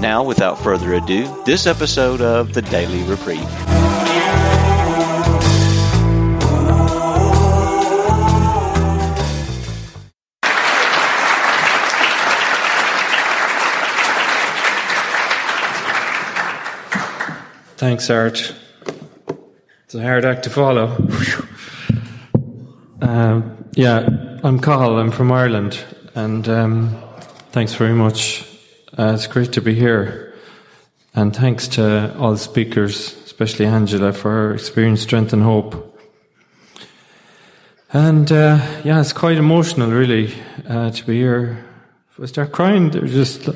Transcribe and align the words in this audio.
Now, 0.00 0.22
without 0.22 0.58
further 0.58 0.92
ado, 0.92 1.42
this 1.44 1.66
episode 1.66 2.20
of 2.20 2.52
the 2.52 2.60
Daily 2.60 3.02
Reprieve. 3.04 3.40
Thanks, 17.78 18.10
Art. 18.10 18.54
It's 19.84 19.94
a 19.94 20.02
hard 20.02 20.24
act 20.24 20.44
to 20.44 20.50
follow. 20.50 20.96
Um, 23.02 23.68
yeah, 23.74 24.08
I'm 24.42 24.58
Carl. 24.58 24.98
I'm 24.98 25.12
from 25.12 25.30
Ireland, 25.30 25.84
and 26.14 26.48
um, 26.48 26.96
thanks 27.52 27.74
very 27.74 27.92
much 27.92 28.55
uh, 28.98 29.12
it's 29.14 29.26
great 29.26 29.52
to 29.52 29.60
be 29.60 29.74
here. 29.74 30.34
And 31.14 31.34
thanks 31.34 31.68
to 31.68 32.16
all 32.18 32.32
the 32.32 32.38
speakers, 32.38 33.14
especially 33.24 33.66
Angela, 33.66 34.12
for 34.12 34.30
her 34.30 34.54
experience, 34.54 35.00
strength, 35.00 35.32
and 35.32 35.42
hope. 35.42 35.98
And 37.92 38.30
uh, 38.30 38.58
yeah, 38.84 39.00
it's 39.00 39.12
quite 39.12 39.38
emotional, 39.38 39.90
really, 39.90 40.34
uh, 40.68 40.90
to 40.90 41.06
be 41.06 41.18
here. 41.18 41.64
If 42.10 42.20
I 42.20 42.26
start 42.26 42.52
crying, 42.52 42.90
they're 42.90 43.06
just 43.06 43.48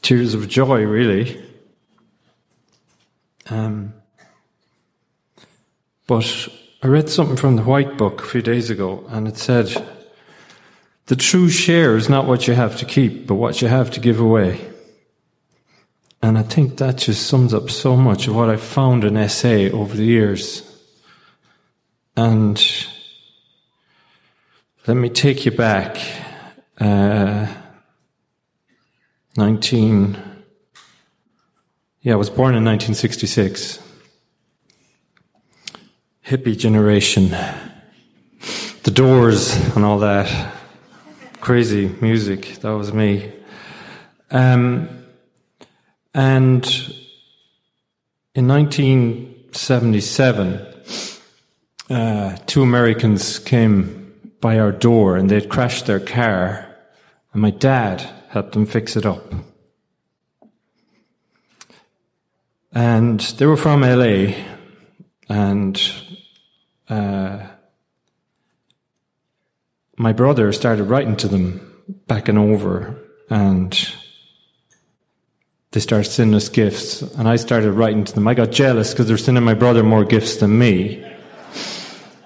tears 0.00 0.34
of 0.34 0.48
joy, 0.48 0.84
really. 0.84 1.44
Um, 3.50 3.94
but 6.06 6.48
I 6.82 6.86
read 6.86 7.10
something 7.10 7.36
from 7.36 7.56
the 7.56 7.62
White 7.62 7.98
Book 7.98 8.22
a 8.22 8.26
few 8.26 8.42
days 8.42 8.70
ago, 8.70 9.04
and 9.08 9.26
it 9.26 9.36
said, 9.36 9.97
the 11.08 11.16
true 11.16 11.48
share 11.48 11.96
is 11.96 12.10
not 12.10 12.26
what 12.26 12.46
you 12.46 12.52
have 12.52 12.76
to 12.76 12.84
keep, 12.84 13.26
but 13.26 13.36
what 13.36 13.62
you 13.62 13.68
have 13.68 13.90
to 13.92 14.00
give 14.00 14.20
away. 14.20 14.60
And 16.22 16.36
I 16.36 16.42
think 16.42 16.76
that 16.76 16.98
just 16.98 17.26
sums 17.26 17.54
up 17.54 17.70
so 17.70 17.96
much 17.96 18.28
of 18.28 18.36
what 18.36 18.50
I've 18.50 18.62
found 18.62 19.04
in 19.04 19.28
SA 19.28 19.70
over 19.72 19.96
the 19.96 20.04
years. 20.04 20.62
And 22.14 22.62
let 24.86 24.98
me 24.98 25.08
take 25.08 25.46
you 25.46 25.50
back. 25.50 25.98
Uh, 26.78 27.46
19. 29.38 30.18
Yeah, 32.02 32.12
I 32.12 32.16
was 32.16 32.28
born 32.28 32.54
in 32.54 32.64
1966. 32.64 33.78
Hippie 36.26 36.58
generation. 36.58 37.30
The 38.82 38.90
doors 38.90 39.54
and 39.74 39.86
all 39.86 40.00
that 40.00 40.56
crazy 41.48 41.88
music. 42.02 42.60
That 42.60 42.76
was 42.76 42.92
me. 42.92 43.32
Um, 44.30 45.06
and 46.12 46.62
in 48.34 48.46
1977, 48.46 50.66
uh, 51.88 52.36
two 52.44 52.62
Americans 52.62 53.38
came 53.38 54.12
by 54.42 54.58
our 54.58 54.72
door 54.72 55.16
and 55.16 55.30
they'd 55.30 55.48
crashed 55.48 55.86
their 55.86 56.00
car, 56.00 56.66
and 57.32 57.40
my 57.40 57.50
dad 57.50 58.02
helped 58.28 58.52
them 58.52 58.66
fix 58.66 58.94
it 58.94 59.06
up. 59.06 59.32
And 62.74 63.20
they 63.20 63.46
were 63.46 63.56
from 63.56 63.80
LA, 63.80 64.34
and 65.30 65.80
uh, 66.90 67.46
my 69.98 70.12
brother 70.12 70.52
started 70.52 70.84
writing 70.84 71.16
to 71.16 71.28
them 71.28 71.60
back 72.06 72.28
and 72.28 72.38
over, 72.38 72.96
and 73.28 73.94
they 75.72 75.80
started 75.80 76.08
sending 76.08 76.36
us 76.36 76.48
gifts, 76.48 77.02
and 77.02 77.28
I 77.28 77.34
started 77.34 77.72
writing 77.72 78.04
to 78.04 78.14
them. 78.14 78.28
I 78.28 78.34
got 78.34 78.52
jealous 78.52 78.92
because 78.92 79.08
they're 79.08 79.18
sending 79.18 79.42
my 79.42 79.54
brother 79.54 79.82
more 79.82 80.04
gifts 80.04 80.36
than 80.36 80.56
me. 80.56 81.04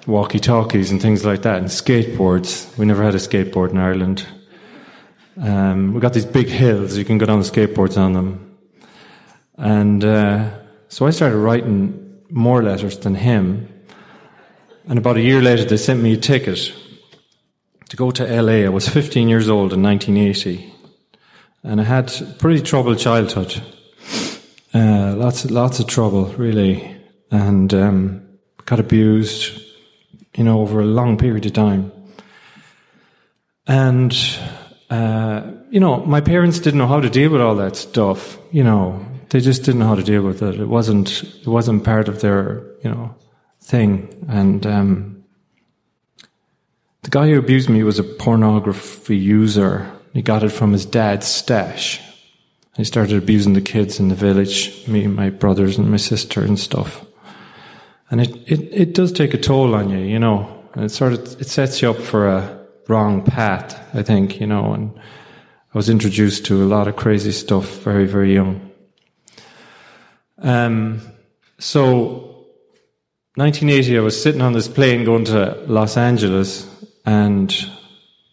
Walkie 0.07 0.39
talkies 0.39 0.91
and 0.91 1.01
things 1.01 1.25
like 1.25 1.43
that, 1.43 1.59
and 1.59 1.69
skateboards. 1.69 2.77
We 2.77 2.85
never 2.85 3.03
had 3.03 3.15
a 3.15 3.19
skateboard 3.19 3.71
in 3.71 3.79
Ireland. 3.79 4.27
Um, 5.41 5.95
we 5.95 6.01
got 6.01 6.13
these 6.13 6.27
big 6.27 6.49
hills, 6.49 6.99
you 6.99 7.07
can 7.07 7.17
go 7.17 7.25
down 7.25 7.41
the 7.41 7.47
skateboards 7.47 7.97
on 7.97 8.13
them. 8.13 8.59
And 9.57 10.05
uh, 10.05 10.51
so 10.89 11.07
I 11.07 11.11
started 11.11 11.39
writing 11.39 12.21
more 12.29 12.63
letters 12.63 12.99
than 12.99 13.15
him. 13.15 13.69
And 14.87 14.99
about 14.99 15.17
a 15.17 15.23
year 15.23 15.41
later, 15.41 15.65
they 15.65 15.79
sent 15.79 16.03
me 16.03 16.13
a 16.15 16.17
ticket 16.19 16.75
to 17.93 17.97
go 17.97 18.11
to 18.11 18.25
LA. 18.25 18.65
I 18.65 18.71
was 18.71 18.89
15 18.89 19.29
years 19.29 19.51
old 19.51 19.75
in 19.75 19.83
1980, 19.83 20.73
and 21.63 21.79
I 21.79 21.85
had 21.85 22.11
pretty 22.39 22.63
troubled 22.63 22.99
childhood. 22.99 23.63
Uh, 24.73 25.15
lots, 25.15 25.45
lots 25.51 25.79
of 25.79 25.89
trouble, 25.89 26.25
really, 26.39 26.97
and 27.31 27.75
um, 27.75 28.27
got 28.65 28.81
abused, 28.81 29.61
you 30.35 30.43
know, 30.43 30.63
over 30.63 30.81
a 30.81 30.87
long 30.87 31.19
period 31.19 31.45
of 31.45 31.53
time. 31.53 31.93
And 33.67 34.17
uh, 34.89 35.51
you 35.69 35.79
know, 35.79 36.03
my 36.07 36.23
parents 36.23 36.61
didn't 36.61 36.79
know 36.79 36.89
how 36.89 37.01
to 37.01 37.11
deal 37.11 37.31
with 37.31 37.43
all 37.43 37.57
that 37.57 37.77
stuff. 37.77 38.39
You 38.53 38.65
know, 38.65 39.05
they 39.29 39.41
just 39.41 39.65
didn't 39.65 39.81
know 39.81 39.89
how 39.89 39.97
to 39.97 40.03
deal 40.03 40.23
with 40.23 40.41
it. 40.41 40.59
It 40.59 40.69
wasn't, 40.69 41.23
it 41.23 41.47
wasn't 41.47 41.85
part 41.85 42.09
of 42.09 42.23
their, 42.23 42.65
you 42.83 42.89
know, 42.89 43.15
thing, 43.61 44.25
and. 44.31 44.67
Um, 44.67 45.12
the 47.03 47.11
guy 47.11 47.29
who 47.29 47.39
abused 47.39 47.69
me 47.69 47.83
was 47.83 47.99
a 47.99 48.05
pornography 48.05 49.17
user. 49.17 49.91
He 50.13 50.23
got 50.23 50.45
it 50.45 50.51
from 50.51 50.73
his 50.73 50.87
dad's 50.87 51.27
stash. 51.27 52.01
He 52.77 52.85
started 52.85 53.17
abusing 53.17 53.53
the 53.53 53.61
kids 53.61 53.99
in 53.99 54.09
the 54.09 54.15
village, 54.15 54.87
me 54.89 55.05
and 55.05 55.15
my 55.15 55.31
brothers 55.31 55.79
and 55.79 55.91
my 55.91 55.97
sister 55.97 56.43
and 56.43 56.59
stuff. 56.59 57.05
And 58.11 58.21
it, 58.21 58.31
it, 58.47 58.61
it 58.73 58.95
does 58.95 59.13
take 59.13 59.35
a 59.35 59.39
toll 59.39 59.75
on 59.75 59.91
you, 59.91 59.99
you 59.99 60.19
know. 60.19 60.65
And 60.75 60.85
it 60.85 60.91
sort 60.91 61.13
of 61.13 61.41
it 61.41 61.49
sets 61.49 61.83
you 61.83 61.91
up 61.91 61.99
for 61.99 62.29
a 62.29 62.67
wrong 62.89 63.23
path, 63.23 63.79
I 63.95 64.03
think, 64.03 64.41
you 64.41 64.47
know. 64.47 64.73
And 64.73 64.97
I 64.97 65.79
was 65.79 65.91
introduced 65.91 66.47
to 66.47 66.63
a 66.63 66.67
lot 66.67 66.89
of 66.89 66.97
crazy 66.97 67.33
stuff 67.33 67.81
very, 67.81 68.07
very 68.07 68.33
young. 68.33 68.71
Um, 70.39 71.01
so 71.59 72.47
1980, 73.35 73.99
I 73.99 74.01
was 74.01 74.21
sitting 74.21 74.41
on 74.41 74.53
this 74.53 74.69
plane 74.69 75.05
going 75.05 75.25
to 75.27 75.63
Los 75.67 75.97
Angeles 75.97 76.69
and 77.05 77.55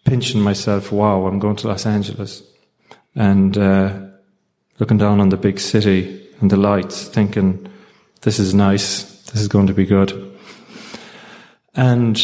pinching 0.05 0.41
myself, 0.41 0.91
wow, 0.91 1.25
I'm 1.25 1.39
going 1.39 1.55
to 1.57 1.67
Los 1.67 1.85
Angeles. 1.85 2.43
And 3.15 3.57
uh, 3.57 3.99
looking 4.79 4.97
down 4.97 5.19
on 5.19 5.29
the 5.29 5.37
big 5.37 5.59
city 5.59 6.27
and 6.39 6.49
the 6.49 6.57
lights, 6.57 7.07
thinking, 7.07 7.67
this 8.21 8.39
is 8.39 8.53
nice, 8.53 9.03
this 9.31 9.41
is 9.41 9.47
going 9.47 9.67
to 9.67 9.73
be 9.73 9.85
good. 9.85 10.37
And 11.75 12.19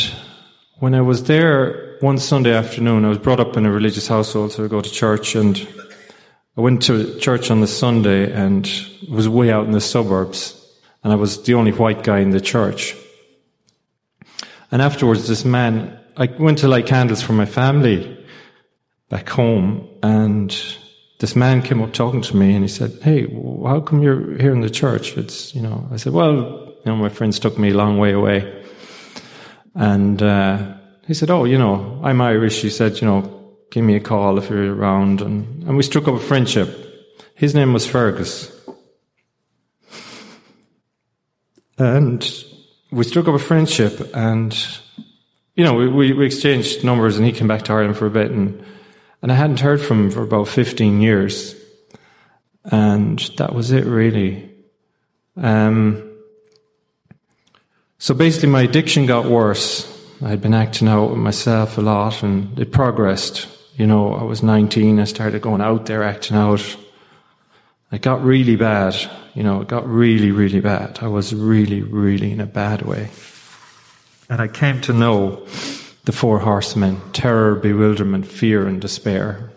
when 0.80 0.96
I 0.96 1.02
was 1.02 1.24
there 1.24 1.98
one 2.02 2.18
Sunday 2.18 2.54
afternoon, 2.54 3.06
I 3.06 3.10
was 3.10 3.18
brought 3.18 3.40
up 3.40 3.56
in 3.56 3.66
a 3.66 3.72
religious 3.72 4.08
household, 4.08 4.52
so 4.52 4.66
I 4.66 4.68
go 4.68 4.82
to 4.82 4.92
church, 4.92 5.36
and 5.36 5.68
I 6.58 6.62
went 6.62 6.84
to 6.84 7.18
church 7.20 7.52
on 7.52 7.62
the 7.62 7.68
Sunday 7.68 8.32
and 8.32 8.70
was 9.10 9.30
way 9.30 9.52
out 9.52 9.66
in 9.66 9.72
the 9.72 9.82
suburbs, 9.82 10.62
and 11.04 11.14
I 11.14 11.16
was 11.16 11.42
the 11.44 11.54
only 11.54 11.72
white 11.72 12.04
guy 12.04 12.20
in 12.20 12.32
the 12.32 12.42
church. 12.42 12.96
And 14.72 14.82
afterwards, 14.82 15.28
this 15.28 15.46
man 15.46 16.00
I 16.18 16.28
went 16.40 16.60
to 16.60 16.68
light 16.68 16.86
candles 16.86 17.22
for 17.22 17.34
my 17.34 17.46
family 17.46 18.18
back 19.10 19.30
home, 19.30 19.88
and 20.02 20.56
this 21.20 21.36
man 21.36 21.62
came 21.62 21.82
up 21.82 21.92
talking 21.92 22.22
to 22.22 22.38
me, 22.38 22.56
and 22.56 22.64
he 22.64 22.70
said, 22.70 23.00
"Hey, 23.02 23.28
how 23.66 23.82
come 23.82 24.02
you're 24.02 24.38
here 24.38 24.54
in 24.54 24.62
the 24.62 24.70
church?" 24.70 25.18
It's 25.18 25.54
you 25.54 25.62
know. 25.62 25.88
I 25.92 25.98
said, 25.98 26.14
"Well, 26.14 26.36
you 26.84 26.86
know, 26.86 26.96
my 26.96 27.10
friends 27.10 27.38
took 27.40 27.60
me 27.60 27.72
a 27.72 27.74
long 27.74 27.98
way 27.98 28.14
away," 28.14 28.64
and 29.74 30.22
uh, 30.22 30.76
he 31.06 31.14
said, 31.14 31.30
"Oh, 31.30 31.44
you 31.44 31.58
know, 31.58 32.00
I'm 32.02 32.22
Irish." 32.22 32.62
He 32.62 32.70
said, 32.70 33.02
"You 33.02 33.08
know, 33.08 33.22
give 33.70 33.84
me 33.84 33.96
a 33.96 34.00
call 34.00 34.38
if 34.38 34.50
you're 34.50 34.74
around," 34.74 35.22
and 35.22 35.64
and 35.64 35.76
we 35.76 35.84
struck 35.84 36.08
up 36.08 36.16
a 36.16 36.20
friendship. 36.20 36.70
His 37.36 37.54
name 37.54 37.74
was 37.74 37.86
Fergus, 37.86 38.52
and 41.78 42.26
we 42.90 43.04
struck 43.04 43.28
up 43.28 43.36
a 43.36 43.40
friendship, 43.40 44.12
and 44.14 44.56
you 45.56 45.64
know, 45.64 45.74
we, 45.74 46.14
we 46.14 46.26
exchanged 46.26 46.84
numbers 46.84 47.18
and 47.18 47.26
he 47.26 47.32
came 47.32 47.48
back 47.48 47.64
to 47.64 47.74
Ireland 47.74 47.98
for 47.98 48.06
a 48.06 48.12
bit 48.12 48.32
and, 48.32 48.64
and 49.22 49.32
I 49.32 49.36
hadn't 49.36 49.62
heard 49.62 49.82
from 49.82 50.06
him 50.06 50.12
for 50.12 50.22
about 50.22 50.48
15 50.48 51.02
years. 51.02 51.56
And 52.66 53.20
that 53.38 53.54
was 53.54 53.72
it 53.72 53.86
really. 53.86 54.52
Um, 55.38 56.12
so 57.98 58.14
basically, 58.14 58.50
my 58.50 58.62
addiction 58.62 59.06
got 59.06 59.26
worse. 59.26 59.92
I'd 60.22 60.42
been 60.42 60.54
acting 60.54 60.88
out 60.88 61.12
with 61.12 61.20
myself 61.20 61.78
a 61.78 61.82
lot, 61.82 62.24
and 62.24 62.58
it 62.60 62.72
progressed. 62.72 63.48
You 63.78 63.88
know, 63.88 64.14
I 64.14 64.24
was 64.24 64.44
19. 64.44 65.00
I 65.00 65.04
started 65.06 65.42
going 65.42 65.62
out 65.62 65.86
there 65.86 66.04
acting 66.04 66.38
out. 66.38 66.78
It 67.92 68.02
got 68.02 68.24
really 68.24 68.56
bad. 68.56 68.96
You 69.34 69.44
know, 69.44 69.62
it 69.62 69.68
got 69.68 69.88
really, 69.88 70.32
really 70.32 70.60
bad. 70.60 71.00
I 71.02 71.08
was 71.08 71.34
really, 71.34 71.82
really 71.82 72.32
in 72.32 72.40
a 72.40 72.46
bad 72.46 72.84
way. 72.84 73.10
And 74.30 74.42
I 74.42 74.48
came 74.48 74.82
to 74.82 74.94
know 74.94 75.46
the 76.06 76.12
four 76.12 76.40
horsemen 76.40 77.02
terror, 77.12 77.56
bewilderment, 77.56 78.26
fear, 78.26 78.68
and 78.68 78.82
despair. 78.82 79.52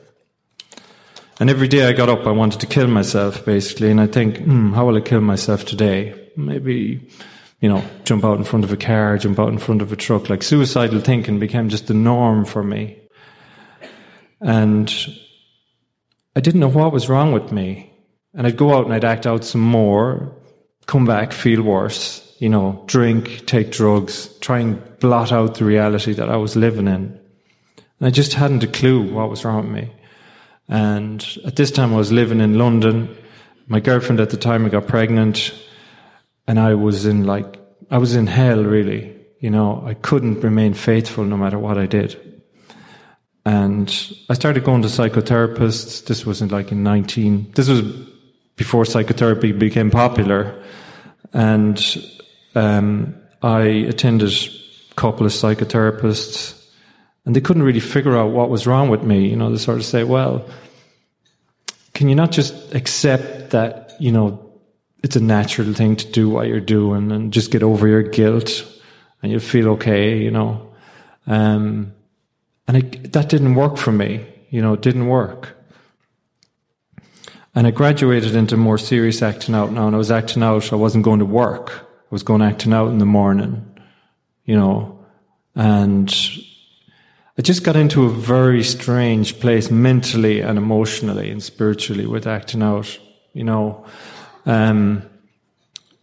And 1.40 1.48
every 1.48 1.68
day 1.68 1.86
I 1.86 1.92
got 1.92 2.08
up, 2.08 2.26
I 2.26 2.32
wanted 2.32 2.60
to 2.60 2.66
kill 2.66 2.88
myself, 2.88 3.44
basically. 3.44 3.90
And 3.90 4.00
I 4.00 4.06
think, 4.06 4.38
hmm, 4.38 4.72
how 4.72 4.86
will 4.86 4.96
I 4.96 5.00
kill 5.00 5.20
myself 5.20 5.64
today? 5.64 6.30
Maybe, 6.36 7.08
you 7.60 7.68
know, 7.68 7.84
jump 8.04 8.24
out 8.24 8.38
in 8.38 8.44
front 8.44 8.64
of 8.64 8.72
a 8.72 8.76
car, 8.76 9.16
jump 9.18 9.38
out 9.38 9.48
in 9.48 9.58
front 9.58 9.80
of 9.80 9.92
a 9.92 9.96
truck. 9.96 10.28
Like 10.28 10.42
suicidal 10.42 11.00
thinking 11.00 11.38
became 11.38 11.68
just 11.68 11.86
the 11.86 11.94
norm 11.94 12.44
for 12.44 12.62
me. 12.62 12.98
And 14.40 14.92
I 16.34 16.40
didn't 16.40 16.60
know 16.60 16.68
what 16.68 16.92
was 16.92 17.08
wrong 17.08 17.32
with 17.32 17.52
me. 17.52 17.92
And 18.34 18.46
I'd 18.46 18.56
go 18.56 18.74
out 18.74 18.84
and 18.84 18.94
I'd 18.94 19.04
act 19.04 19.26
out 19.26 19.44
some 19.44 19.60
more, 19.60 20.36
come 20.86 21.06
back, 21.06 21.32
feel 21.32 21.62
worse, 21.62 22.27
you 22.38 22.48
know, 22.48 22.82
drink, 22.86 23.46
take 23.46 23.72
drugs, 23.72 24.28
try 24.40 24.60
and 24.60 24.98
blot 25.00 25.32
out 25.32 25.56
the 25.56 25.64
reality 25.64 26.12
that 26.14 26.30
I 26.30 26.36
was 26.36 26.56
living 26.56 26.86
in. 26.86 27.20
And 27.98 28.06
I 28.06 28.10
just 28.10 28.34
hadn't 28.34 28.62
a 28.62 28.68
clue 28.68 29.12
what 29.12 29.30
was 29.30 29.44
wrong 29.44 29.72
with 29.72 29.84
me. 29.84 29.92
And 30.68 31.26
at 31.44 31.56
this 31.56 31.70
time 31.70 31.92
I 31.92 31.96
was 31.96 32.12
living 32.12 32.40
in 32.40 32.58
London. 32.58 33.16
My 33.66 33.80
girlfriend 33.80 34.20
at 34.20 34.30
the 34.30 34.36
time 34.36 34.64
I 34.64 34.68
got 34.68 34.86
pregnant 34.86 35.52
and 36.46 36.58
I 36.58 36.74
was 36.74 37.06
in 37.06 37.24
like, 37.24 37.58
I 37.90 37.98
was 37.98 38.14
in 38.14 38.26
hell 38.26 38.62
really. 38.62 39.14
You 39.40 39.50
know, 39.50 39.82
I 39.84 39.94
couldn't 39.94 40.40
remain 40.40 40.74
faithful 40.74 41.24
no 41.24 41.36
matter 41.36 41.58
what 41.58 41.78
I 41.78 41.86
did. 41.86 42.16
And 43.44 43.88
I 44.28 44.34
started 44.34 44.64
going 44.64 44.82
to 44.82 44.88
psychotherapists. 44.88 46.04
This 46.04 46.26
wasn't 46.26 46.52
like 46.52 46.70
in 46.70 46.82
19, 46.82 47.52
this 47.54 47.68
was 47.68 47.82
before 48.56 48.84
psychotherapy 48.84 49.52
became 49.52 49.90
popular. 49.90 50.62
And 51.32 51.78
um, 52.54 53.14
I 53.42 53.62
attended 53.62 54.32
couple 54.98 55.24
of 55.24 55.32
psychotherapists, 55.32 56.60
and 57.24 57.34
they 57.34 57.40
couldn't 57.40 57.62
really 57.62 57.80
figure 57.80 58.16
out 58.16 58.32
what 58.32 58.50
was 58.50 58.66
wrong 58.66 58.88
with 58.88 59.02
me. 59.02 59.28
You 59.28 59.36
know, 59.36 59.50
they 59.50 59.58
sort 59.58 59.78
of 59.78 59.84
say, 59.84 60.02
well, 60.02 60.44
can 61.94 62.08
you 62.08 62.16
not 62.16 62.32
just 62.32 62.74
accept 62.74 63.50
that, 63.50 63.94
you 64.00 64.12
know, 64.12 64.44
it's 65.04 65.14
a 65.14 65.20
natural 65.20 65.72
thing 65.72 65.94
to 65.96 66.06
do 66.10 66.28
what 66.28 66.48
you're 66.48 66.60
doing 66.60 67.12
and 67.12 67.32
just 67.32 67.52
get 67.52 67.62
over 67.62 67.86
your 67.86 68.02
guilt 68.02 68.66
and 69.22 69.30
you'll 69.30 69.40
feel 69.40 69.68
okay, 69.70 70.18
you 70.18 70.30
know? 70.30 70.72
Um, 71.26 71.92
and 72.66 72.78
it, 72.78 73.12
that 73.12 73.28
didn't 73.28 73.54
work 73.54 73.76
for 73.76 73.92
me. 73.92 74.26
You 74.50 74.60
know, 74.60 74.72
it 74.72 74.82
didn't 74.82 75.06
work. 75.06 75.56
And 77.54 77.66
I 77.66 77.70
graduated 77.70 78.34
into 78.34 78.56
more 78.56 78.78
serious 78.78 79.22
acting 79.22 79.54
out 79.54 79.72
now. 79.72 79.86
And 79.86 79.94
I 79.94 79.98
was 79.98 80.10
acting 80.10 80.42
out. 80.42 80.72
I 80.72 80.76
wasn't 80.76 81.04
going 81.04 81.20
to 81.20 81.24
work. 81.24 81.87
I 82.10 82.14
was 82.14 82.22
going 82.22 82.40
acting 82.40 82.72
out 82.72 82.88
in 82.88 82.98
the 82.98 83.06
morning, 83.06 83.64
you 84.44 84.56
know, 84.56 84.98
and 85.54 86.14
I 87.36 87.42
just 87.42 87.64
got 87.64 87.76
into 87.76 88.04
a 88.04 88.10
very 88.10 88.64
strange 88.64 89.38
place 89.40 89.70
mentally 89.70 90.40
and 90.40 90.56
emotionally 90.56 91.30
and 91.30 91.42
spiritually 91.42 92.06
with 92.06 92.26
acting 92.26 92.62
out, 92.62 92.98
you 93.34 93.44
know. 93.44 93.84
Um, 94.46 95.02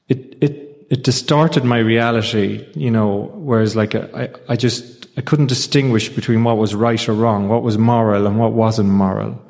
it, 0.07 0.37
it, 0.41 0.85
it 0.91 1.03
distorted 1.03 1.63
my 1.63 1.79
reality, 1.79 2.67
you 2.75 2.91
know, 2.91 3.31
whereas 3.33 3.75
like 3.75 3.95
I, 3.95 4.29
I 4.47 4.55
just 4.55 5.07
I 5.17 5.21
couldn't 5.21 5.47
distinguish 5.47 6.09
between 6.09 6.43
what 6.43 6.57
was 6.57 6.75
right 6.75 7.09
or 7.09 7.13
wrong, 7.13 7.49
what 7.49 7.63
was 7.63 7.77
moral 7.77 8.27
and 8.27 8.37
what 8.37 8.53
wasn't 8.53 8.89
moral. 8.89 9.41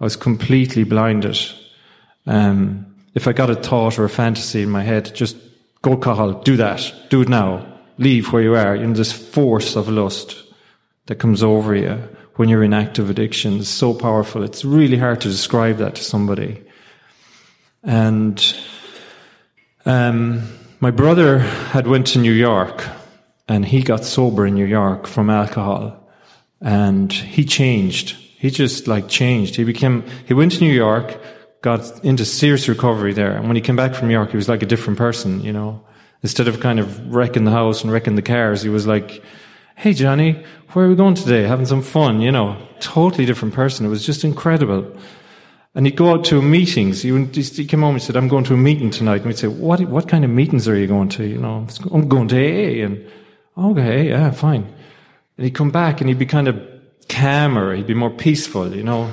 I 0.00 0.04
was 0.04 0.16
completely 0.16 0.84
blinded. 0.84 1.38
Um, 2.26 2.94
if 3.14 3.26
I 3.26 3.32
got 3.32 3.50
a 3.50 3.54
thought 3.54 3.98
or 3.98 4.04
a 4.04 4.08
fantasy 4.10 4.62
in 4.62 4.70
my 4.70 4.82
head, 4.82 5.14
just 5.14 5.36
go 5.84 5.98
Cathal, 5.98 6.42
do 6.42 6.56
that, 6.56 6.92
do 7.10 7.20
it 7.20 7.28
now, 7.28 7.66
leave 7.98 8.32
where 8.32 8.42
you 8.42 8.54
are. 8.56 8.74
You 8.74 8.86
know, 8.86 8.94
this 8.94 9.12
force 9.12 9.76
of 9.76 9.88
lust 9.88 10.42
that 11.06 11.16
comes 11.16 11.42
over 11.42 11.74
you 11.74 12.08
when 12.36 12.48
you're 12.48 12.64
in 12.64 12.72
active 12.72 13.10
addiction 13.10 13.58
is 13.58 13.68
so 13.68 13.92
powerful. 13.92 14.42
It's 14.42 14.64
really 14.64 14.96
hard 14.96 15.20
to 15.20 15.28
describe 15.28 15.76
that 15.76 15.96
to 15.96 16.02
somebody. 16.02 16.64
And 17.82 18.42
um, 19.84 20.48
my 20.80 20.90
brother 20.90 21.40
had 21.40 21.86
went 21.86 22.06
to 22.08 22.18
New 22.18 22.32
York 22.32 22.88
and 23.46 23.66
he 23.66 23.82
got 23.82 24.06
sober 24.06 24.46
in 24.46 24.54
New 24.54 24.64
York 24.64 25.06
from 25.06 25.28
alcohol 25.28 26.08
and 26.62 27.12
he 27.12 27.44
changed. 27.44 28.16
He 28.38 28.48
just 28.48 28.88
like 28.88 29.08
changed. 29.08 29.56
He 29.56 29.64
became, 29.64 30.02
he 30.24 30.32
went 30.32 30.52
to 30.52 30.60
New 30.60 30.72
York, 30.72 31.20
got 31.64 32.04
into 32.04 32.26
serious 32.26 32.68
recovery 32.68 33.14
there. 33.14 33.32
And 33.32 33.46
when 33.46 33.56
he 33.56 33.62
came 33.62 33.74
back 33.74 33.94
from 33.94 34.08
New 34.08 34.14
York, 34.14 34.30
he 34.30 34.36
was 34.36 34.50
like 34.50 34.62
a 34.62 34.66
different 34.66 34.98
person, 34.98 35.40
you 35.40 35.52
know. 35.52 35.82
Instead 36.22 36.46
of 36.46 36.60
kind 36.60 36.78
of 36.78 37.14
wrecking 37.14 37.44
the 37.44 37.50
house 37.50 37.82
and 37.82 37.90
wrecking 37.90 38.16
the 38.16 38.22
cars, 38.22 38.62
he 38.62 38.68
was 38.68 38.86
like, 38.86 39.22
Hey 39.74 39.94
Johnny, 39.94 40.44
where 40.72 40.84
are 40.84 40.88
we 40.90 40.94
going 40.94 41.14
today? 41.14 41.44
Having 41.44 41.66
some 41.66 41.82
fun, 41.82 42.20
you 42.20 42.30
know. 42.30 42.58
Totally 42.80 43.24
different 43.24 43.54
person. 43.54 43.86
It 43.86 43.88
was 43.88 44.04
just 44.04 44.24
incredible. 44.24 44.94
And 45.74 45.86
he'd 45.86 45.96
go 45.96 46.10
out 46.12 46.24
to 46.26 46.42
meetings. 46.42 47.00
He, 47.00 47.10
he 47.24 47.64
came 47.64 47.80
home 47.80 47.94
and 47.94 48.02
said, 48.02 48.16
I'm 48.16 48.28
going 48.28 48.44
to 48.44 48.54
a 48.54 48.58
meeting 48.58 48.90
tonight. 48.90 49.22
And 49.22 49.26
we'd 49.26 49.38
say, 49.38 49.48
what, 49.48 49.80
what 49.88 50.06
kind 50.06 50.22
of 50.22 50.30
meetings 50.30 50.68
are 50.68 50.76
you 50.76 50.86
going 50.86 51.08
to? 51.16 51.26
You 51.26 51.38
know, 51.38 51.66
I'm 51.90 52.08
going 52.08 52.28
to 52.28 52.36
AA. 52.36 52.84
And 52.84 53.10
okay, 53.56 54.10
yeah, 54.10 54.30
fine. 54.30 54.64
And 55.36 55.44
he'd 55.44 55.54
come 55.54 55.70
back 55.70 56.00
and 56.00 56.08
he'd 56.08 56.18
be 56.18 56.26
kind 56.26 56.46
of 56.46 56.60
calmer, 57.08 57.74
he'd 57.74 57.86
be 57.86 57.94
more 57.94 58.10
peaceful, 58.10 58.74
you 58.74 58.84
know. 58.84 59.12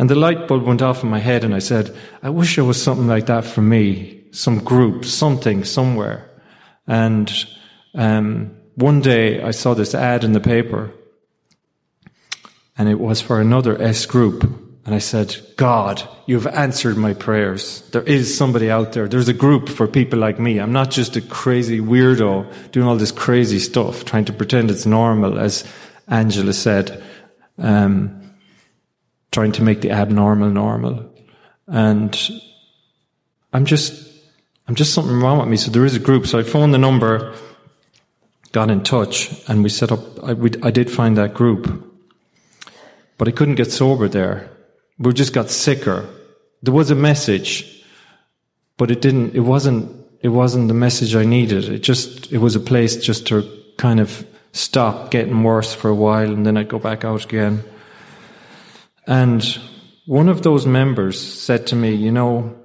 And 0.00 0.08
the 0.08 0.14
light 0.14 0.48
bulb 0.48 0.62
went 0.62 0.80
off 0.80 1.02
in 1.02 1.10
my 1.10 1.18
head 1.18 1.44
and 1.44 1.54
I 1.54 1.58
said, 1.58 1.94
I 2.22 2.30
wish 2.30 2.56
there 2.56 2.64
was 2.64 2.82
something 2.82 3.06
like 3.06 3.26
that 3.26 3.44
for 3.44 3.60
me, 3.60 4.24
some 4.30 4.64
group, 4.64 5.04
something, 5.04 5.62
somewhere. 5.62 6.26
And 6.86 7.30
um, 7.94 8.56
one 8.76 9.02
day 9.02 9.42
I 9.42 9.50
saw 9.50 9.74
this 9.74 9.94
ad 9.94 10.24
in 10.24 10.32
the 10.32 10.40
paper 10.40 10.90
and 12.78 12.88
it 12.88 12.98
was 12.98 13.20
for 13.20 13.42
another 13.42 13.78
S 13.78 14.06
group 14.06 14.42
and 14.86 14.94
I 14.94 15.00
said, 15.00 15.36
God, 15.58 16.02
you've 16.24 16.46
answered 16.46 16.96
my 16.96 17.12
prayers. 17.12 17.86
There 17.90 18.00
is 18.04 18.34
somebody 18.34 18.70
out 18.70 18.94
there. 18.94 19.06
There's 19.06 19.28
a 19.28 19.34
group 19.34 19.68
for 19.68 19.86
people 19.86 20.18
like 20.18 20.40
me. 20.40 20.60
I'm 20.60 20.72
not 20.72 20.90
just 20.90 21.16
a 21.16 21.20
crazy 21.20 21.78
weirdo 21.78 22.72
doing 22.72 22.86
all 22.86 22.96
this 22.96 23.12
crazy 23.12 23.58
stuff, 23.58 24.06
trying 24.06 24.24
to 24.24 24.32
pretend 24.32 24.70
it's 24.70 24.86
normal, 24.86 25.38
as 25.38 25.62
Angela 26.08 26.54
said, 26.54 27.02
um, 27.58 28.19
trying 29.32 29.52
to 29.52 29.62
make 29.62 29.80
the 29.80 29.90
abnormal 29.90 30.50
normal. 30.50 31.12
And 31.66 32.18
I'm 33.52 33.64
just, 33.64 34.08
I'm 34.66 34.74
just 34.74 34.94
something 34.94 35.20
wrong 35.20 35.38
with 35.38 35.48
me. 35.48 35.56
So 35.56 35.70
there 35.70 35.84
is 35.84 35.96
a 35.96 36.00
group. 36.00 36.26
So 36.26 36.38
I 36.38 36.42
phoned 36.42 36.74
the 36.74 36.78
number, 36.78 37.34
got 38.52 38.70
in 38.70 38.82
touch, 38.82 39.30
and 39.48 39.62
we 39.62 39.68
set 39.68 39.92
up, 39.92 40.00
I, 40.22 40.32
we, 40.32 40.50
I 40.62 40.70
did 40.70 40.90
find 40.90 41.16
that 41.16 41.34
group. 41.34 41.86
But 43.18 43.28
I 43.28 43.30
couldn't 43.32 43.56
get 43.56 43.70
sober 43.70 44.08
there 44.08 44.50
we 45.00 45.14
just 45.14 45.32
got 45.32 45.50
sicker. 45.50 46.08
There 46.62 46.74
was 46.74 46.90
a 46.90 46.94
message, 46.94 47.82
but 48.76 48.90
it 48.90 49.00
didn't, 49.00 49.34
it 49.34 49.40
wasn't, 49.40 49.90
it 50.20 50.28
wasn't 50.28 50.68
the 50.68 50.74
message 50.74 51.16
I 51.16 51.24
needed. 51.24 51.64
It 51.64 51.78
just, 51.78 52.30
it 52.30 52.38
was 52.38 52.54
a 52.54 52.60
place 52.60 52.96
just 52.96 53.26
to 53.28 53.50
kind 53.78 53.98
of 53.98 54.26
stop 54.52 55.10
getting 55.10 55.42
worse 55.42 55.74
for 55.74 55.88
a 55.88 55.94
while 55.94 56.30
and 56.30 56.44
then 56.44 56.58
I'd 56.58 56.68
go 56.68 56.78
back 56.78 57.04
out 57.04 57.24
again. 57.24 57.64
And 59.10 59.42
one 60.06 60.28
of 60.28 60.42
those 60.42 60.66
members 60.66 61.20
said 61.20 61.66
to 61.66 61.76
me, 61.76 61.92
you 61.92 62.12
know, 62.12 62.56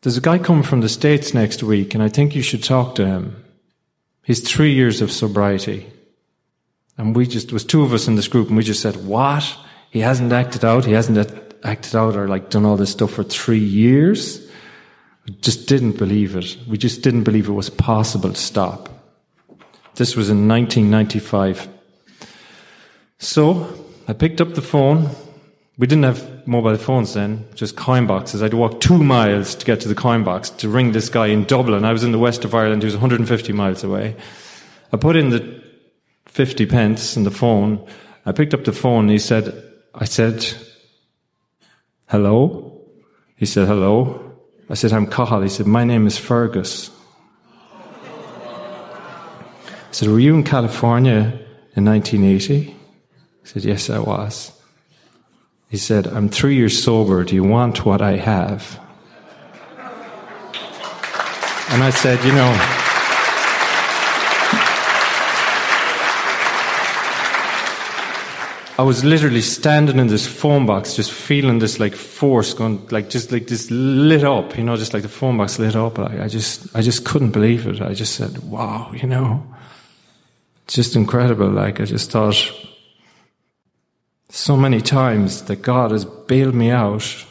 there's 0.00 0.16
a 0.16 0.22
guy 0.22 0.38
coming 0.38 0.62
from 0.62 0.80
the 0.80 0.88
States 0.88 1.34
next 1.34 1.62
week 1.62 1.94
and 1.94 2.02
I 2.02 2.08
think 2.08 2.34
you 2.34 2.40
should 2.40 2.64
talk 2.64 2.94
to 2.94 3.06
him. 3.06 3.44
He's 4.22 4.40
three 4.40 4.72
years 4.72 5.02
of 5.02 5.12
sobriety. 5.12 5.86
And 6.96 7.14
we 7.14 7.26
just, 7.26 7.52
was 7.52 7.62
two 7.62 7.82
of 7.82 7.92
us 7.92 8.08
in 8.08 8.14
this 8.14 8.26
group 8.26 8.48
and 8.48 8.56
we 8.56 8.62
just 8.62 8.80
said, 8.80 8.96
what? 9.04 9.44
He 9.90 10.00
hasn't 10.00 10.32
acted 10.32 10.64
out. 10.64 10.86
He 10.86 10.92
hasn't 10.92 11.30
acted 11.62 11.94
out 11.94 12.16
or 12.16 12.26
like 12.26 12.48
done 12.48 12.64
all 12.64 12.78
this 12.78 12.92
stuff 12.92 13.10
for 13.10 13.22
three 13.22 13.58
years. 13.58 14.50
We 15.26 15.34
just 15.34 15.68
didn't 15.68 15.98
believe 15.98 16.36
it. 16.36 16.56
We 16.66 16.78
just 16.78 17.02
didn't 17.02 17.24
believe 17.24 17.50
it 17.50 17.52
was 17.52 17.68
possible 17.68 18.30
to 18.30 18.40
stop. 18.40 18.88
This 19.96 20.16
was 20.16 20.30
in 20.30 20.48
1995. 20.48 21.68
So 23.18 23.86
I 24.08 24.14
picked 24.14 24.40
up 24.40 24.54
the 24.54 24.62
phone. 24.62 25.10
We 25.76 25.88
didn't 25.88 26.04
have 26.04 26.46
mobile 26.46 26.76
phones 26.76 27.14
then, 27.14 27.48
just 27.54 27.74
coin 27.74 28.06
boxes. 28.06 28.42
I'd 28.42 28.54
walk 28.54 28.80
two 28.80 29.02
miles 29.02 29.56
to 29.56 29.66
get 29.66 29.80
to 29.80 29.88
the 29.88 29.94
coin 29.94 30.22
box 30.22 30.50
to 30.50 30.68
ring 30.68 30.92
this 30.92 31.08
guy 31.08 31.26
in 31.26 31.44
Dublin. 31.44 31.84
I 31.84 31.92
was 31.92 32.04
in 32.04 32.12
the 32.12 32.18
west 32.18 32.44
of 32.44 32.54
Ireland. 32.54 32.82
He 32.82 32.86
was 32.86 32.94
150 32.94 33.52
miles 33.52 33.82
away. 33.82 34.14
I 34.92 34.96
put 34.96 35.16
in 35.16 35.30
the 35.30 35.62
50 36.26 36.66
pence 36.66 37.16
in 37.16 37.24
the 37.24 37.30
phone. 37.30 37.84
I 38.24 38.32
picked 38.32 38.54
up 38.54 38.64
the 38.64 38.72
phone 38.72 39.08
he 39.08 39.18
said, 39.18 39.52
I 39.94 40.04
said, 40.04 40.46
hello? 42.06 42.80
He 43.36 43.46
said, 43.46 43.66
hello. 43.66 44.24
I 44.70 44.74
said, 44.74 44.92
I'm 44.92 45.06
Cathal. 45.06 45.42
He 45.42 45.48
said, 45.48 45.66
My 45.66 45.84
name 45.84 46.06
is 46.06 46.16
Fergus. 46.16 46.90
I 49.66 49.92
said, 49.92 50.08
Were 50.08 50.18
you 50.18 50.34
in 50.34 50.42
California 50.42 51.38
in 51.76 51.84
1980? 51.84 52.62
He 52.62 52.76
said, 53.44 53.64
Yes, 53.64 53.90
I 53.90 53.98
was. 53.98 54.52
He 55.74 55.78
said, 55.78 56.06
I'm 56.06 56.28
three 56.28 56.54
years 56.54 56.80
sober. 56.80 57.24
Do 57.24 57.34
you 57.34 57.42
want 57.42 57.84
what 57.84 58.00
I 58.00 58.12
have? 58.12 58.78
And 61.70 61.82
I 61.82 61.90
said, 61.90 62.24
You 62.24 62.30
know, 62.30 62.52
I 68.78 68.84
was 68.84 69.04
literally 69.04 69.40
standing 69.40 69.98
in 69.98 70.06
this 70.06 70.28
phone 70.28 70.64
box, 70.64 70.94
just 70.94 71.10
feeling 71.10 71.58
this 71.58 71.80
like 71.80 71.96
force 71.96 72.54
going, 72.54 72.86
like 72.92 73.10
just 73.10 73.32
like 73.32 73.48
this 73.48 73.68
lit 73.68 74.22
up, 74.22 74.56
you 74.56 74.62
know, 74.62 74.76
just 74.76 74.94
like 74.94 75.02
the 75.02 75.08
phone 75.08 75.36
box 75.38 75.58
lit 75.58 75.74
up. 75.74 75.98
I, 75.98 76.22
I 76.22 76.28
just, 76.28 76.68
I 76.76 76.82
just 76.82 77.04
couldn't 77.04 77.32
believe 77.32 77.66
it. 77.66 77.80
I 77.80 77.94
just 77.94 78.14
said, 78.14 78.38
wow, 78.44 78.92
you 78.92 79.08
know, 79.08 79.44
it's 80.66 80.74
just 80.74 80.94
incredible. 80.94 81.50
Like 81.50 81.80
I 81.80 81.84
just 81.84 82.12
thought 82.12 82.36
so 84.34 84.56
many 84.56 84.80
times 84.80 85.42
that 85.42 85.62
God 85.62 85.92
has 85.92 86.04
bailed 86.04 86.56
me 86.56 86.68
out, 86.68 87.24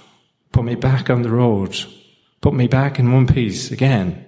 put 0.54 0.64
me 0.64 0.76
back 0.76 1.10
on 1.10 1.22
the 1.22 1.30
road, 1.30 1.78
put 2.40 2.54
me 2.54 2.66
back 2.66 2.98
in 2.98 3.12
one 3.12 3.28
piece 3.28 3.72
again. 3.72 4.26